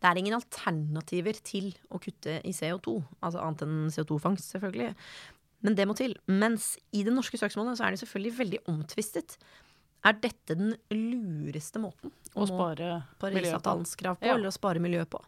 [0.00, 4.94] Det er ingen alternativer til å kutte i CO2, altså annet enn CO2-fangst, selvfølgelig.
[5.64, 6.16] Men det må til.
[6.28, 9.38] Mens i det norske søksmålet så er det selvfølgelig veldig omtvistet.
[10.04, 12.88] Er dette den lureste måten å å spare.
[13.22, 14.34] Parisavtalens krav på, Ja.
[14.34, 15.22] eller å spare miljøet på?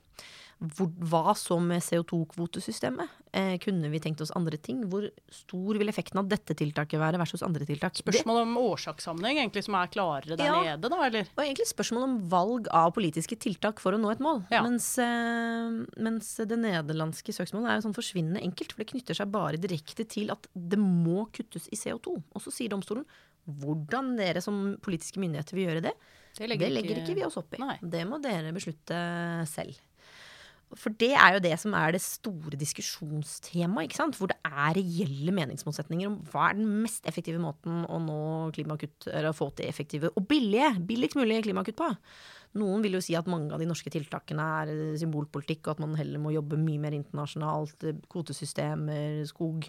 [0.57, 3.11] Hvor, hva så med CO2-kvotesystemet?
[3.37, 4.79] Eh, kunne vi tenkt oss andre ting?
[4.89, 7.99] Hvor stor vil effekten av dette tiltaket være versus andre tiltak?
[8.01, 10.63] Spørsmål om årsakssammenheng egentlig som er klarere der Ja.
[10.63, 11.29] nede, da, eller?
[11.37, 14.47] og egentlig spørsmål om valg av politiske tiltak for å nå et mål.
[14.51, 14.63] Ja.
[14.63, 19.31] Mens, eh, mens det nederlandske søksmålet er jo sånn forsvinnende enkelt, for det knytter seg
[19.31, 22.17] bare direkte til at det må kuttes i CO2.
[22.35, 23.05] Og så sier domstolen
[23.47, 25.93] hvordan dere som politiske myndigheter vil gjøre det,
[26.37, 27.59] Det det legger ikke vi oss opp i.
[27.59, 27.79] Nei.
[27.81, 29.77] Det må dere beslutte selv.
[30.75, 34.17] For det er jo det som er det store diskusjonstemaet, ikke sant?
[34.19, 38.19] hvor det er reelle meningsmotsetninger om hva er den mest effektive måten å nå
[38.57, 41.93] klimakutt, eller få til effektive og billige, billigst mulig klimakutt på.
[42.57, 45.97] Noen vil jo si at mange av de norske tiltakene er symbolpolitikk, og at man
[45.99, 47.87] heller må jobbe mye mer internasjonalt.
[48.13, 49.69] Kvotesystemer, skog,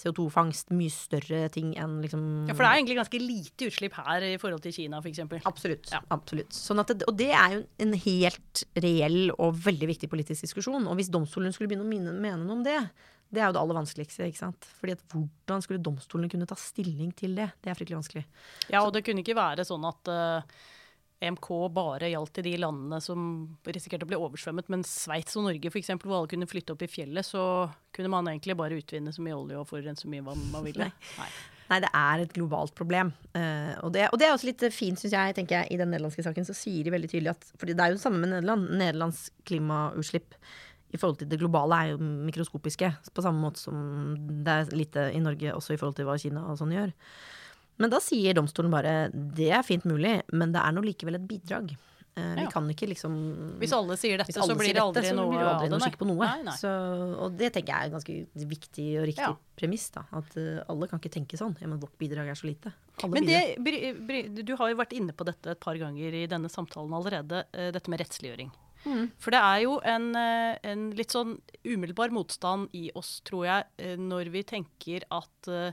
[0.00, 4.28] CO2-fangst, mye større ting enn liksom Ja, for det er egentlig ganske lite utslipp her
[4.28, 5.24] i forhold til Kina, f.eks.
[5.44, 5.90] Absolutt.
[5.94, 6.02] Ja.
[6.14, 6.54] absolutt.
[6.56, 10.86] Sånn at det, og det er jo en helt reell og veldig viktig politisk diskusjon.
[10.90, 12.78] Og hvis domstolen skulle begynne å mene, mene noe om det,
[13.34, 14.28] det er jo det aller vanskeligste.
[14.28, 14.68] ikke sant?
[14.80, 17.50] Fordi at Hvordan skulle domstolene kunne ta stilling til det?
[17.62, 18.24] Det er fryktelig vanskelig.
[18.70, 20.56] Ja, og det kunne ikke være sånn at eh,
[21.24, 23.24] EMK bare gjaldt i de landene som
[23.66, 26.90] risikerte å bli oversvømmet, men Sveits og Norge f.eks., hvor alle kunne flytte opp i
[26.90, 27.42] fjellet, så
[27.94, 30.90] kunne man egentlig bare utvinne så mye olje og forurense så mye vann man ville.
[31.18, 31.32] Nei.
[31.70, 33.10] Nei, det er et globalt problem.
[33.32, 35.36] Uh, og, det, og det er også litt fint, syns jeg.
[35.38, 37.92] tenker jeg, I den nederlandske saken så sier de veldig tydelig at For det er
[37.92, 38.68] jo det samme med Nederland.
[38.76, 40.36] Nederlands klimautslipp
[40.94, 42.90] i forhold til det globale er jo mikroskopiske.
[43.16, 43.78] På samme måte som
[44.44, 46.92] det er lite i Norge også i forhold til hva Kina og sånn gjør.
[47.78, 51.26] Men da sier domstolen bare det er fint mulig, men det er nå likevel et
[51.26, 51.74] bidrag.
[52.16, 52.50] Eh, Vi Ja.
[52.50, 55.30] kan ikke liksom Hvis alle sier dette, alle så blir det aldri dette, så noe
[55.32, 56.22] blir det aldri noe skikk på noe.
[56.24, 56.52] Nei, nei.
[56.54, 56.70] Så,
[57.18, 59.36] og det tenker jeg er en ganske viktig og riktig Ja.
[59.56, 59.90] premiss.
[59.90, 61.56] da, At uh, alle kan ikke tenke sånn.
[61.60, 62.72] Ja, men vårt bidrag er så lite.
[63.02, 66.46] Alle Men det, du har jo vært inne på dette et par ganger i denne
[66.48, 68.52] samtalen allerede, eh, dette med rettsliggjøring.
[68.86, 69.10] Mm.
[69.18, 73.98] For det er jo en, eh, en litt sånn umiddelbar motstand i oss, tror jeg,
[73.98, 75.72] når vi tenker at eh,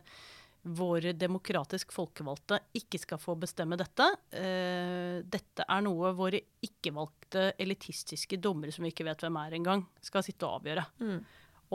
[0.62, 4.06] våre demokratisk folkevalgte ikke skal få bestemme dette.
[4.30, 9.86] Eh, dette er noe våre ikke-valgte elitistiske dommere, som vi ikke vet hvem er engang,
[10.04, 10.86] skal sitte og avgjøre.
[11.02, 11.18] Mm.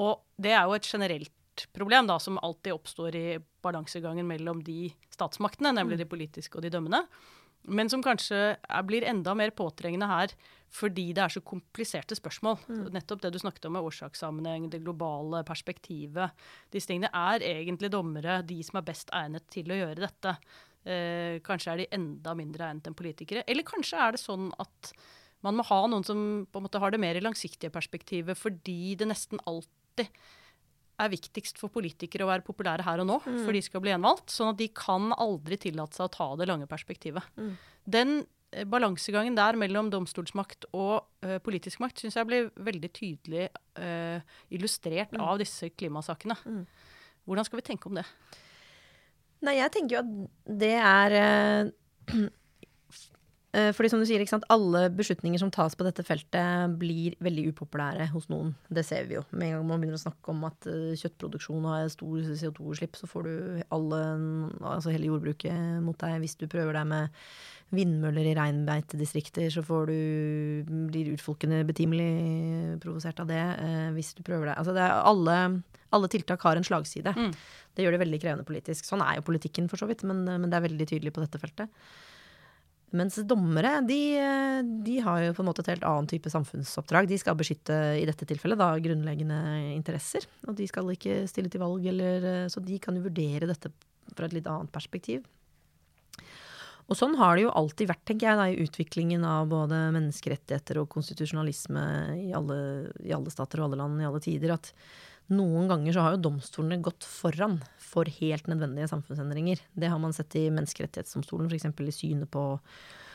[0.03, 3.27] Og det er jo et generelt problem da, som alltid oppstår i
[3.65, 7.03] balansegangen mellom de statsmaktene, nemlig de politiske og de dømmende.
[7.67, 10.35] Men som kanskje er, blir enda mer påtrengende her
[10.77, 12.59] fordi det er så kompliserte spørsmål.
[12.93, 16.35] Nettopp det du snakket om med årsakssammenheng, det globale perspektivet.
[16.75, 20.35] Disse tingene er egentlig dommere de som er best egnet til å gjøre dette.
[20.87, 23.47] Eh, kanskje er de enda mindre egnet enn politikere.
[23.49, 24.93] Eller kanskje er det sånn at
[25.47, 28.97] man må ha noen som på en måte har det mer i langsiktige perspektivet, fordi
[28.99, 30.11] det nesten alltid
[31.03, 34.33] er viktigst for politikere å være populære her og nå, for de skal bli gjenvalgt.
[34.33, 37.27] Sånn at de kan aldri tillate seg å ta det lange perspektivet.
[37.85, 38.19] Den
[38.53, 43.47] eh, balansegangen der mellom domstolsmakt og eh, politisk makt syns jeg blir veldig tydelig
[43.79, 44.25] eh,
[44.57, 46.39] illustrert av disse klimasakene.
[47.27, 48.07] Hvordan skal vi tenke om det?
[49.45, 52.27] Nei, jeg tenker jo at det er eh,
[53.77, 58.29] fordi som du sier, Alle beslutninger som tas på dette feltet, blir veldig upopulære hos
[58.29, 58.55] noen.
[58.69, 59.25] Det ser vi jo.
[59.31, 63.09] Med en gang man begynner å snakke om at eh, kjøttproduksjon har stor CO2-utslipp, så
[63.09, 64.01] får du alle,
[64.61, 66.19] altså hele jordbruket mot deg.
[66.25, 67.23] Hvis du prøver deg med
[67.75, 70.01] vindmøller i reinbeitedistrikter, så får du,
[70.91, 72.11] blir urfolkene betimelig
[72.83, 73.43] provosert av det.
[73.63, 75.39] Eh, hvis du prøver deg Altså det er alle,
[75.97, 77.15] alle tiltak har en slagside.
[77.17, 77.33] Mm.
[77.77, 78.85] Det gjør det veldig krevende politisk.
[78.89, 81.41] Sånn er jo politikken for så vidt, men, men det er veldig tydelig på dette
[81.43, 81.73] feltet.
[82.95, 83.99] Mens dommere, de,
[84.87, 87.09] de har jo på en måte et helt annet type samfunnsoppdrag.
[87.11, 89.41] De skal beskytte, i dette tilfellet, da grunnleggende
[89.75, 90.29] interesser.
[90.47, 93.73] Og de skal ikke stille til valg, eller, så de kan jo vurdere dette
[94.15, 95.27] fra et litt annet perspektiv.
[96.87, 100.79] Og sånn har det jo alltid vært, tenker jeg, da, i utviklingen av både menneskerettigheter
[100.79, 101.83] og konstitusjonalisme
[102.29, 102.59] i alle,
[103.03, 104.55] i alle stater og alle land i alle tider.
[104.55, 104.71] At
[105.33, 109.63] noen ganger så har jo domstolene gått foran for helt nødvendige samfunnsendringer.
[109.75, 111.67] Det har man sett i Menneskerettighetsdomstolen, f.eks.
[111.67, 112.45] i synet på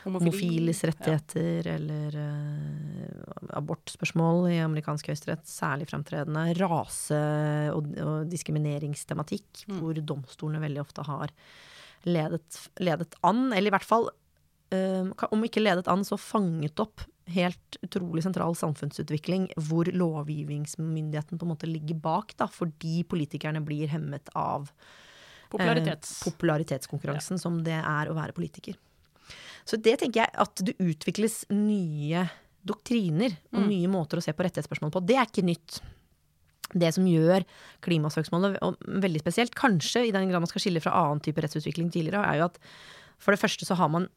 [0.02, 5.44] homofiles rettigheter eller uh, abortspørsmål i amerikansk høyesterett.
[5.46, 6.48] Særlig fremtredende.
[6.58, 9.78] Rase- og, og diskrimineringstematikk, Mm.
[9.78, 11.30] hvor domstolene veldig ofte har
[12.04, 14.08] ledet, ledet an, eller i hvert fall
[14.74, 21.46] eh, om ikke ledet an, så fanget opp helt utrolig sentral samfunnsutvikling hvor lovgivningsmyndigheten på
[21.46, 24.70] en måte ligger bak, da, fordi politikerne blir hemmet av
[25.52, 26.14] Popularitets.
[26.20, 28.78] eh, popularitetskonkurransen som det er å være politiker.
[29.64, 32.26] Så det tenker jeg at det utvikles nye
[32.66, 35.02] doktriner og nye måter å se på rettighetsspørsmål på.
[35.06, 35.80] Det er ikke nytt.
[36.72, 37.44] Det som gjør
[37.84, 38.58] klimasøksmålet
[39.02, 42.40] veldig spesielt, kanskje i den grad man skal skille fra annen type rettsutvikling tidligere, er
[42.40, 42.58] jo at
[43.22, 44.08] for det første så har man,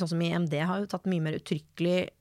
[0.00, 2.18] sånn som IMD EMD, har jo tatt mye mer uttrykkelig mm,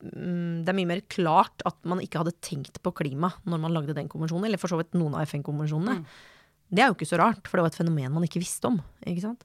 [0.00, 3.96] det er mye mer klart at man ikke hadde tenkt på klima når man lagde
[3.96, 6.00] den konvensjonen, eller for så vidt noen av FN-konvensjonene.
[6.66, 8.80] Det er jo ikke så rart, for det var et fenomen man ikke visste om.
[9.06, 9.36] ikke?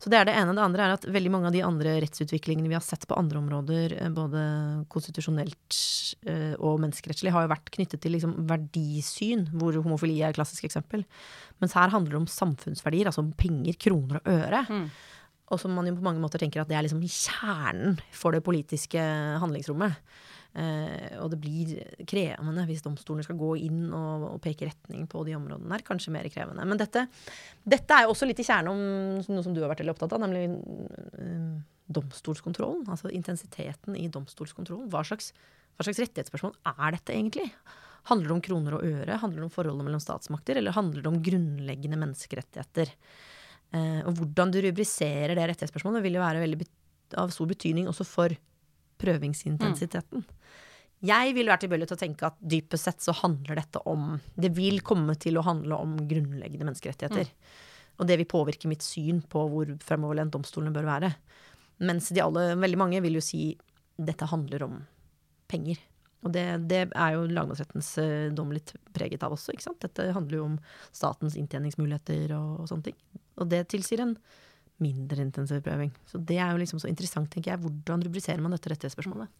[0.00, 0.54] Så det er det ene.
[0.56, 3.40] Det andre er at veldig mange av de andre rettsutviklingene vi har sett på andre
[3.42, 4.44] områder, eh, både
[4.92, 5.78] konstitusjonelt
[6.28, 10.64] eh, og menneskerettslig, har jo vært knyttet til liksom verdisyn, hvor homofili er et klassisk
[10.68, 11.04] eksempel.
[11.60, 14.64] Mens her handler det om samfunnsverdier, altså om penger, kroner og øre.
[15.52, 18.44] Og som man jo på mange måter tenker at det er liksom kjernen for det
[18.46, 19.02] politiske
[19.42, 19.98] handlingsrommet.
[20.54, 21.72] Eh, og det blir
[22.06, 25.84] krevende hvis domstolene skal gå inn og, og peke retning på de områdene der.
[25.86, 26.64] Kanskje mer krevende.
[26.68, 27.06] Men dette,
[27.66, 30.14] dette er jo også litt i kjernen om noe som du har vært veldig opptatt
[30.16, 30.46] av, nemlig
[31.18, 31.54] eh,
[31.98, 32.86] domstolskontrollen.
[32.88, 34.88] Altså intensiteten i domstolskontrollen.
[34.92, 35.32] Hva slags,
[35.74, 37.50] hva slags rettighetsspørsmål er dette egentlig?
[38.08, 39.20] Handler det om kroner og øre?
[39.20, 40.60] Handler det om forholdet mellom statsmakter?
[40.60, 42.94] Eller handler det om grunnleggende menneskerettigheter?
[43.74, 46.68] Eh, og hvordan du rubriserer det rettighetsspørsmålet, vil jo være veldig
[47.20, 48.34] av stor betydning også for
[49.02, 50.24] prøvingsintensiteten.
[51.04, 54.48] Jeg vil være tilbøyelig til å tenke at dypest sett så handler dette om Det
[54.56, 57.28] vil komme til å handle om grunnleggende menneskerettigheter.
[58.00, 61.10] Og det vil påvirke mitt syn på hvor fremoverlent domstolene bør være.
[61.84, 63.52] Mens de alle, veldig mange vil jo si
[63.94, 64.78] dette handler om
[65.50, 65.78] penger.
[66.24, 69.52] Og det, det er jo lagmannsrettens eh, dom litt preget av også.
[69.52, 69.82] ikke sant?
[69.84, 70.56] Dette handler jo om
[70.88, 72.98] statens inntjeningsmuligheter og, og sånne ting.
[73.42, 74.16] Og det tilsier en
[74.82, 75.92] mindre intensiv prøving.
[76.10, 77.62] Så det er jo liksom så interessant, tenker jeg.
[77.62, 79.30] Hvordan rubriserer man dette rettighetsspørsmålet?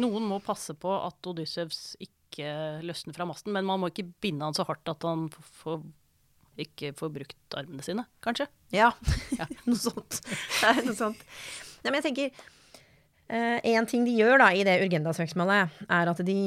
[0.00, 2.50] Noen må passe på at Odyssevs ikke
[2.86, 5.26] løsner fra masten, men man må ikke binde han så hardt at han
[5.60, 5.82] får,
[6.64, 8.46] ikke får brukt armene sine, kanskje.
[8.74, 8.92] Ja,
[9.68, 10.22] noe sånt.
[10.24, 11.26] Det er noe sånt.
[11.82, 12.48] Nei, men jeg tenker
[13.30, 16.38] en ting de gjør da i det Urgenda-søksmålet, er at de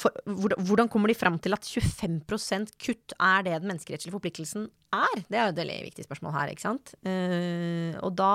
[0.00, 5.24] for, hvordan kommer de fram til at 25% kutt er det den menneskerettslige forpliktelsen er?
[5.28, 6.94] Det er jo et veldig viktig spørsmål her, ikke sant.
[7.04, 8.34] Eh, og da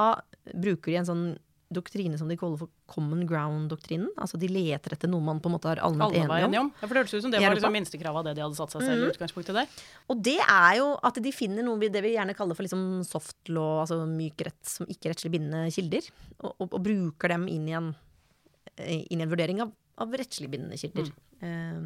[0.53, 1.25] bruker de en sånn
[1.73, 4.09] doktrine som de kaller for common ground-doktrinen.
[4.17, 6.71] Altså de leter etter noe man på en måte har allment enige om.
[6.73, 8.73] Ja, for det hørtes ut som det var liksom minstekravet av det de hadde satt
[8.73, 9.75] seg selv i utgangspunktet der.
[10.09, 12.85] Og det er jo at de finner noe vi, det vi gjerne kaller for liksom
[13.07, 17.45] soft law, altså myk rett som ikke rettslig bindende kilder, og, og, og bruker dem
[17.51, 17.93] inn i en,
[18.89, 21.13] inn i en vurdering av, av rettslig bindende kilder.
[21.45, 21.85] Eh,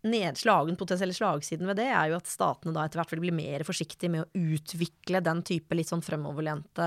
[0.00, 3.64] nedslagen, potensielle slagsiden ved det er jo at statene da etter hvert vil bli mer
[3.68, 6.86] forsiktige med å utvikle den type litt sånn fremoverlente,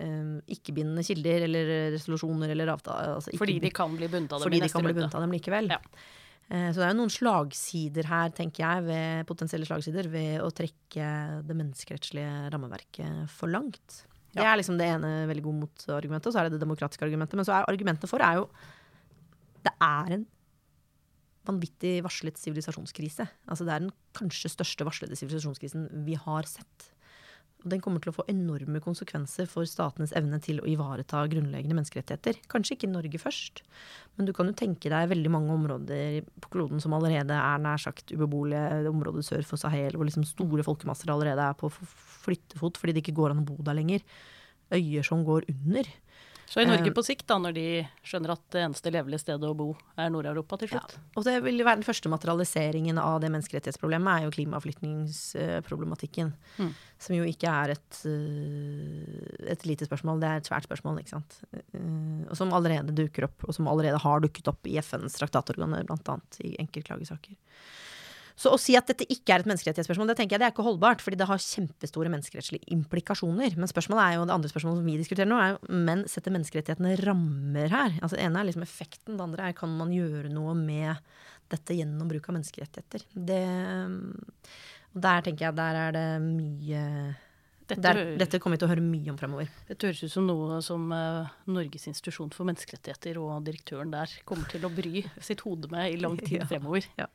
[0.00, 3.18] eh, ikke-bindende kilder eller resolusjoner eller avtaler.
[3.18, 5.36] Altså Fordi de kan bli bundet av fordi i de kan bli bundet av dem
[5.36, 5.68] likevel.
[5.76, 5.80] Ja.
[6.48, 10.48] Eh, Så det er jo noen slagsider her, tenker jeg, ved potensielle slagsider ved å
[10.48, 14.04] trekke det menneskerettslige rammeverket for langt.
[14.32, 17.36] Det er liksom det ene veldig gode motargumentet, og så er det det demokratiske argumentet.
[17.36, 18.48] Men så er argumentene for er jo
[19.64, 20.26] Det er en
[21.48, 23.26] vanvittig varslet sivilisasjonskrise.
[23.48, 26.92] Altså det er den kanskje største varslede sivilisasjonskrisen vi har sett.
[27.64, 31.74] Og den kommer til å få enorme konsekvenser for statenes evne til å ivareta grunnleggende
[31.74, 32.38] menneskerettigheter.
[32.50, 33.64] Kanskje ikke Norge først,
[34.14, 37.82] men du kan jo tenke deg veldig mange områder på kloden som allerede er nær
[37.82, 38.84] sagt ubeboelige.
[38.92, 43.18] Området sør for Sahel, hvor liksom store folkemasser allerede er på flyttefot fordi det ikke
[43.18, 44.06] går an å bo der lenger.
[44.78, 45.90] Øyer som går under.
[46.48, 47.64] Så i Norge Eh, på sikt, da, når de
[48.08, 50.94] skjønner at det eneste levelige stedet å bo er Nord-Europa til slutt.
[50.96, 51.02] Ja.
[51.20, 56.32] Og det vil jo være den første materialiseringen av det menneskerettighetsproblemet, er jo klimaflyktningsproblematikken.
[56.56, 56.72] Mm.
[57.04, 61.16] Som jo ikke er et, øh, et lite spørsmål, det er et svært spørsmål, ikke
[61.18, 61.32] sant.
[61.52, 61.80] Eh,
[62.28, 66.40] Og som allerede dukker opp, og som allerede har dukket opp i FNs traktatorganer, annet
[66.40, 67.36] i enkeltklagesaker.
[68.38, 70.66] Så å si at dette ikke er et menneskerettighetsspørsmål, det tenker jeg det er ikke
[70.66, 73.56] holdbart, fordi det har kjempestore menneskerettslige implikasjoner.
[73.58, 76.34] Men spørsmålet er jo, det andre spørsmålet som vi diskuterer nå, er jo men setter
[76.36, 77.96] menneskerettighetene rammer her?
[77.98, 81.02] Altså Det ene er liksom effekten, det andre er kan man gjøre noe med
[81.50, 83.08] dette gjennom bruk av menneskerettigheter.
[83.10, 83.42] Det,
[85.08, 86.82] der tenker jeg der er det mye
[87.68, 89.48] Dette, der, Dette kommer vi til å høre mye om fremover.
[89.68, 94.48] dette høres ut som noe som uh, Norges institusjon for menneskerettigheter og direktøren der kommer
[94.48, 96.46] til å bry sitt hode med i lang tid Ja.
[96.48, 96.86] fremover.
[96.96, 97.10] Ja.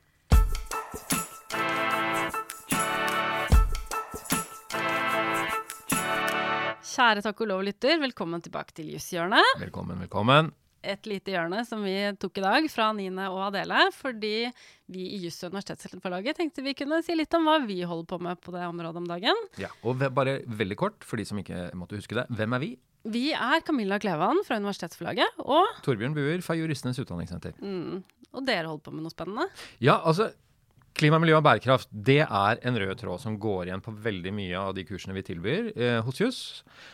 [6.93, 9.55] Kjære takk og lov-lytter, velkommen tilbake til Jusshjørnet.
[9.57, 10.51] Velkommen, velkommen.
[10.85, 14.51] Et lite hjørne som vi tok i dag fra Nine og Adele, fordi
[14.93, 18.19] vi i Juss og Universitetsforlaget tenkte vi kunne si litt om hva vi holder på
[18.21, 19.41] med på det området om dagen.
[19.57, 22.27] Ja, og bare veldig kort, for de som ikke måtte huske det.
[22.29, 22.71] Hvem er vi?
[23.09, 27.57] Vi er Camilla Klevan fra Universitetsforlaget, og, Torbjørn Buer fra Juristenes Utdanningssenter.
[27.57, 28.03] mm,
[28.37, 29.49] og dere holder på med noe spennende.
[29.81, 30.29] Ja, altså
[30.93, 34.59] Klima, miljø og bærekraft det er en rød tråd som går igjen på veldig mye
[34.59, 36.41] av de kursene vi tilbyr eh, hos Juss.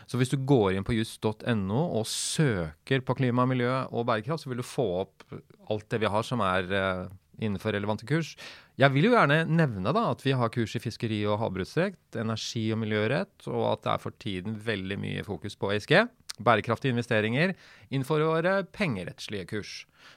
[0.08, 4.54] Så hvis du går inn på juss.no og søker på klima, miljø og bærekraft, så
[4.54, 5.28] vil du få opp
[5.70, 7.04] alt det vi har som er eh,
[7.44, 8.38] innenfor relevante kurs.
[8.80, 12.70] Jeg vil jo gjerne nevne da at vi har kurs i fiskeri og havbruksrett, energi
[12.72, 15.98] og miljørett, og at det er for tiden veldig mye fokus på ESG,
[16.40, 17.52] bærekraftige investeringer,
[17.92, 19.74] innenfor våre pengerettslige kurs.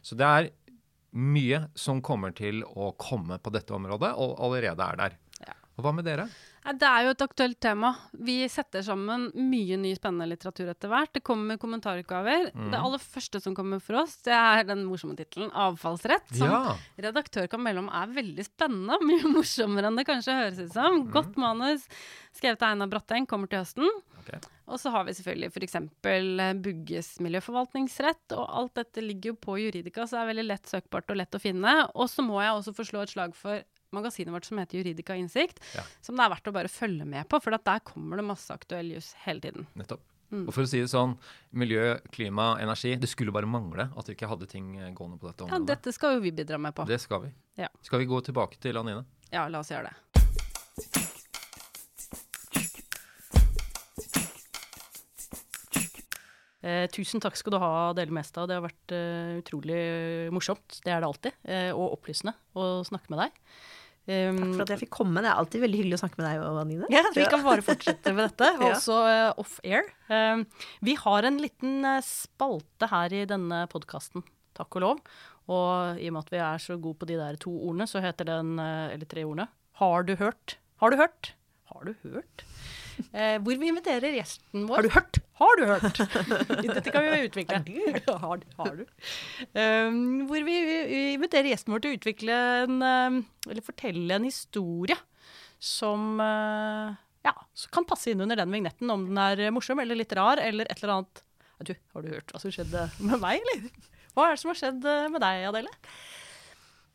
[0.06, 0.52] Så det er
[1.12, 5.18] mye som kommer til å komme på dette området, og allerede er der.
[5.44, 5.56] Ja.
[5.76, 6.28] Og hva med dere?
[6.62, 7.88] Det er jo et aktuelt tema.
[8.14, 11.10] Vi setter sammen mye ny spennende litteratur etter hvert.
[11.16, 12.52] Det kommer kommentarutgaver.
[12.54, 16.30] Det aller første som kommer for oss, det er den morsomme tittelen 'Avfallsrett'.
[16.38, 16.76] Som Ja,
[17.08, 19.00] redaktør kan melde om er veldig spennende.
[19.02, 21.02] Mye morsommere enn det kanskje høres ut som.
[21.10, 21.88] Godt manus.
[22.32, 23.90] Skrevet av Einar Bratteng, kommer til høsten.
[24.22, 24.38] Okay.
[24.70, 25.76] Og så har vi selvfølgelig f.eks.
[26.62, 28.32] Bugges miljøforvaltningsrett.
[28.38, 31.34] Og alt dette ligger jo på Juridika, så det er veldig lett søkbart og lett
[31.34, 31.74] å finne.
[31.98, 35.16] Og så må jeg også få slå et slag for magasinet vårt som heter Juridika
[35.18, 35.82] Innsikt, Ja.
[36.00, 38.50] som det er verdt å bare følge med på, for at der kommer det masse
[38.54, 39.66] aktuell jus hele tiden.
[39.76, 40.00] Nettopp.
[40.32, 40.46] Mm.
[40.48, 41.18] Og for å si det sånn,
[41.52, 42.94] miljø, klima, energi.
[42.96, 45.92] Det skulle bare mangle at vi ikke hadde ting eh, gående på dette Ja, dette
[45.92, 46.86] skal jo vi bidra med på.
[46.88, 47.32] Det skal vi.
[47.60, 47.68] Ja.
[47.84, 49.04] Skal vi gå tilbake til Anine?
[49.30, 51.02] Ja, la oss gjøre det.
[56.62, 58.46] Eh, tusen takk skal du ha, Dele Mestad.
[58.48, 59.78] Det har vært eh, utrolig
[60.34, 60.78] morsomt.
[60.84, 61.38] Det er det alltid.
[61.42, 63.40] Eh, og opplysende å snakke med deg.
[64.02, 65.22] Um, Takk for at jeg fikk komme.
[65.22, 66.88] Det er alltid veldig hyggelig å snakke med deg, Anine.
[66.90, 69.86] Ja, vi kan bare fortsette med dette, også uh, off-air.
[70.10, 70.42] Um,
[70.82, 74.26] vi har en liten eh, spalte her i denne podkasten,
[74.58, 75.04] takk og lov.
[75.52, 78.02] Og i og med at vi er så gode på de der to ordene, så
[78.02, 79.48] heter den, eh, eller tre ordene,
[79.80, 80.58] Har du hørt?
[80.82, 81.34] Har du hørt?
[81.70, 82.44] Har du hørt?
[83.12, 84.78] Eh, hvor vi inviterer gjesten vår.
[84.78, 85.18] Har du hørt?
[85.40, 86.00] Har du hørt?
[86.76, 87.60] Dette kan vi utvikle.
[88.08, 88.84] Har, har du?
[89.52, 93.18] Um, hvor vi, vi inviterer gjesten vår til å utvikle en um,
[93.48, 94.96] Eller fortelle en historie
[95.62, 97.34] som uh, ja,
[97.74, 100.82] kan passe inn under den vignetten, om den er morsom eller litt rar eller et
[100.82, 101.22] eller annet.
[101.62, 103.68] Du, har du hørt hva som skjedde med meg, eller?
[104.16, 105.70] Hva er det som har skjedd uh, med deg, Adele?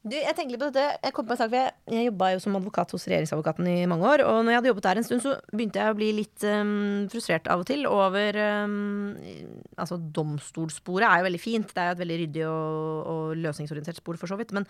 [0.07, 0.85] Du, jeg tenker litt på dette.
[1.03, 4.07] Jeg kom på en sak, jeg, jeg jobba jo som advokat hos regjeringsadvokaten i mange
[4.07, 4.23] år.
[4.27, 6.71] Og når jeg hadde jobbet der en stund, så begynte jeg å bli litt um,
[7.11, 8.75] frustrert av og til over um,
[9.77, 11.73] Altså, domstolssporet er jo veldig fint.
[11.73, 14.55] Det er jo et veldig ryddig og, og løsningsorientert spor, for så vidt.
[14.55, 14.65] Men,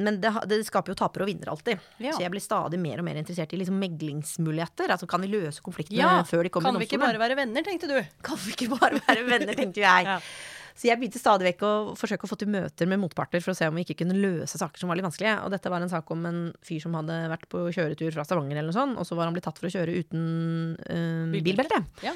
[0.00, 1.86] men det, det skaper jo tapere og vinnere alltid.
[2.02, 2.16] Ja.
[2.16, 4.92] Så jeg blir stadig mer og mer interessert i liksom meglingsmuligheter.
[4.96, 7.66] Altså, kan vi løse konfliktene Ja, før de kommer Kan vi ikke bare være venner,
[7.66, 7.98] tenkte du?
[8.26, 10.06] Kan vi ikke bare være venner, tenkte jeg.
[10.16, 10.20] Ja.
[10.76, 13.56] Så jeg begynte stadig vekk å forsøke å få til møter med motparter for å
[13.56, 15.38] se om vi ikke kunne løse saker som var litt vanskelige.
[15.46, 18.58] Og dette var en sak om en fyr som hadde vært på kjøretur fra Stavanger,
[18.60, 20.26] eller noe sånt, og så var han blitt tatt for å kjøre uten
[21.32, 21.46] Bilbelte.
[21.48, 21.80] bilbelte.
[22.04, 22.12] Ja.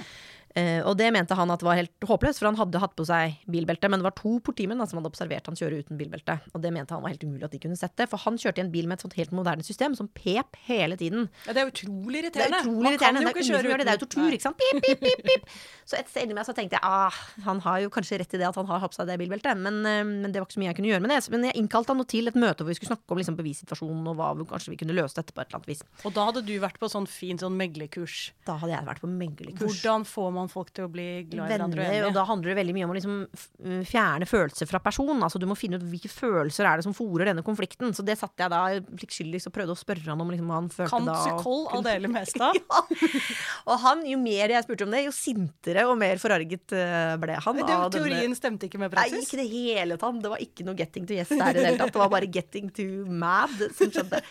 [0.58, 3.36] Eh, og det mente han at var helt håpløst, for han hadde hatt på seg
[3.50, 3.90] bilbelte.
[3.90, 6.38] Men det var to politimenn som hadde observert han kjøre uten bilbelte.
[6.54, 8.08] Og det mente han var helt umulig at de kunne sett det.
[8.10, 10.98] For han kjørte i en bil med et sånt helt moderne system som pep hele
[11.00, 11.28] tiden.
[11.46, 12.62] Ja, det er utrolig irriterende.
[12.62, 12.66] Det er irriterende.
[12.66, 13.22] utrolig Man kan irriterende.
[13.22, 13.84] jo ikke kjøre uten.
[13.84, 13.90] det.
[13.90, 14.58] Er jo tortur, ikke sant?
[14.60, 15.54] Pip, pip, pip, pip.
[15.90, 18.40] Så et sted inni meg så tenkte jeg ah, han har jo kanskje rett i
[18.40, 20.58] det at han har hatt på seg det bilbeltet, men, eh, men det var ikke
[20.58, 21.20] så mye jeg kunne gjøre med det.
[21.34, 24.18] Men jeg innkalte han til et møte hvor vi skulle snakke om liksom, bevissituasjonen og
[24.18, 25.82] hva vi, kanskje vi kunne løse dette på et eller annet vis.
[26.06, 28.30] Og da hadde du vært på sånn fin sånn meglerkurs.
[28.46, 29.60] Da hadde jeg vært på meglerkurs.
[29.60, 32.74] Hvordan får man folk til å bli glad i hverandre og da handler det veldig
[32.78, 35.20] mye om å liksom fjerne følelser fra personen.
[35.22, 37.92] Altså Du må finne ut hvilke følelser er det som fòrer denne konflikten.
[37.92, 38.62] Så det satte jeg da
[38.96, 41.18] pliktskyldigst og prøvde å spørre han om liksom, hva han følte Kan da.
[41.18, 42.50] av psykol hele meste.
[42.62, 42.80] ja.
[43.68, 47.36] Og han, jo mer jeg spurte om det, jo sintere og mer forarget eh, ble
[47.44, 47.60] han.
[47.60, 50.20] Men av teorien denne- stemte ikke med Nei, ikke det hele tatt.
[50.22, 51.92] Det var ikke noe getting to yes der i det hele tatt.
[51.94, 54.22] Det var bare getting to mad som skjedde.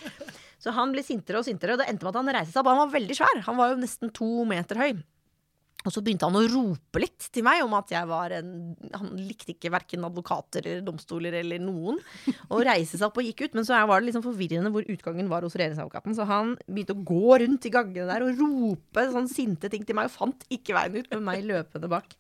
[0.60, 2.68] Så han ble sintere og sintere, og det endte med at han reiste seg opp.
[2.74, 3.40] Han var veldig svær.
[3.46, 4.92] Han var jo nesten to meter høy.
[5.88, 8.50] Og så begynte han å rope litt til meg om at jeg var en
[8.98, 12.02] Han likte ikke verken advokater eller domstoler eller noen.
[12.50, 13.56] Og reiste seg opp og gikk ut.
[13.56, 16.18] Men så var det liksom forvirrende hvor utgangen var hos regjeringsadvokaten.
[16.18, 19.96] Så han begynte å gå rundt i gangene der og rope sånn sinte ting til
[19.96, 22.12] meg, og fant ikke veien ut med meg løpende bak.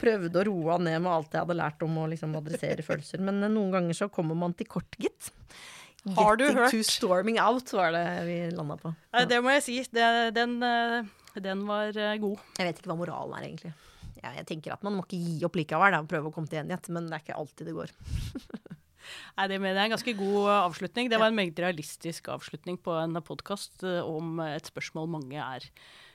[0.00, 3.20] Prøvde å roe han ned med alt jeg hadde lært om å liksom adressere følelser.
[3.20, 5.34] Men eh, noen ganger så kommer man til kort, gitt.
[6.16, 8.92] Har du Getting to storming out var det vi landa på.
[9.12, 9.24] Ja.
[9.26, 9.78] det må jeg si.
[9.90, 11.08] Det, den, eh,
[11.44, 12.46] den var eh, god.
[12.58, 13.74] Jeg vet ikke hva moralen er, egentlig.
[14.22, 16.48] Ja, jeg tenker at Man må ikke gi opp likevel da, og prøve å komme
[16.50, 17.92] til enighet, men det er ikke alltid det går.
[19.36, 21.12] Nei, det, mener jeg er en ganske god eh, avslutning.
[21.12, 25.70] Det var en meget realistisk avslutning på en podkast om et spørsmål mange er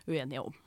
[0.10, 0.60] uenige om.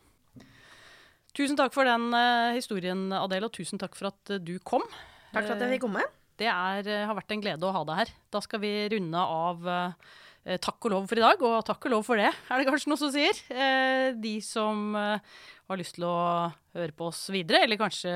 [1.34, 4.84] Tusen takk for den eh, historien, Adele, og tusen takk for at eh, du kom.
[5.32, 6.04] Takk for at jeg fikk komme.
[6.38, 8.12] Det er, eh, har vært en glede å ha deg her.
[8.30, 10.12] Da skal vi runde av eh,
[10.44, 12.90] takk og lov for i dag, og takk og lov for det, er det kanskje
[12.92, 13.38] noe som sier.
[13.48, 15.34] Eh, de som eh,
[15.70, 18.12] har lyst til å høre på oss videre, eller kanskje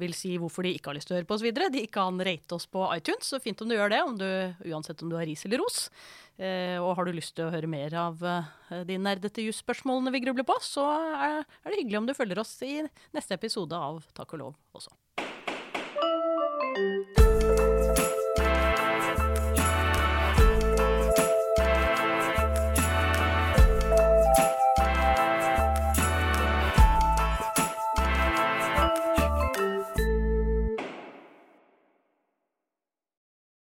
[0.00, 2.16] vil si hvorfor de ikke har lyst til å høre på oss videre, de kan
[2.24, 4.28] rate oss på iTunes, så fint om du gjør det, om du,
[4.72, 5.86] uansett om du har ris eller ros.
[6.40, 10.24] Eh, og har du lyst til å høre mer av eh, de nerdete jusspørsmålene vi
[10.24, 12.80] grubler på, så er det hyggelig om du følger oss i
[13.14, 14.96] neste episode av Takk og lov også.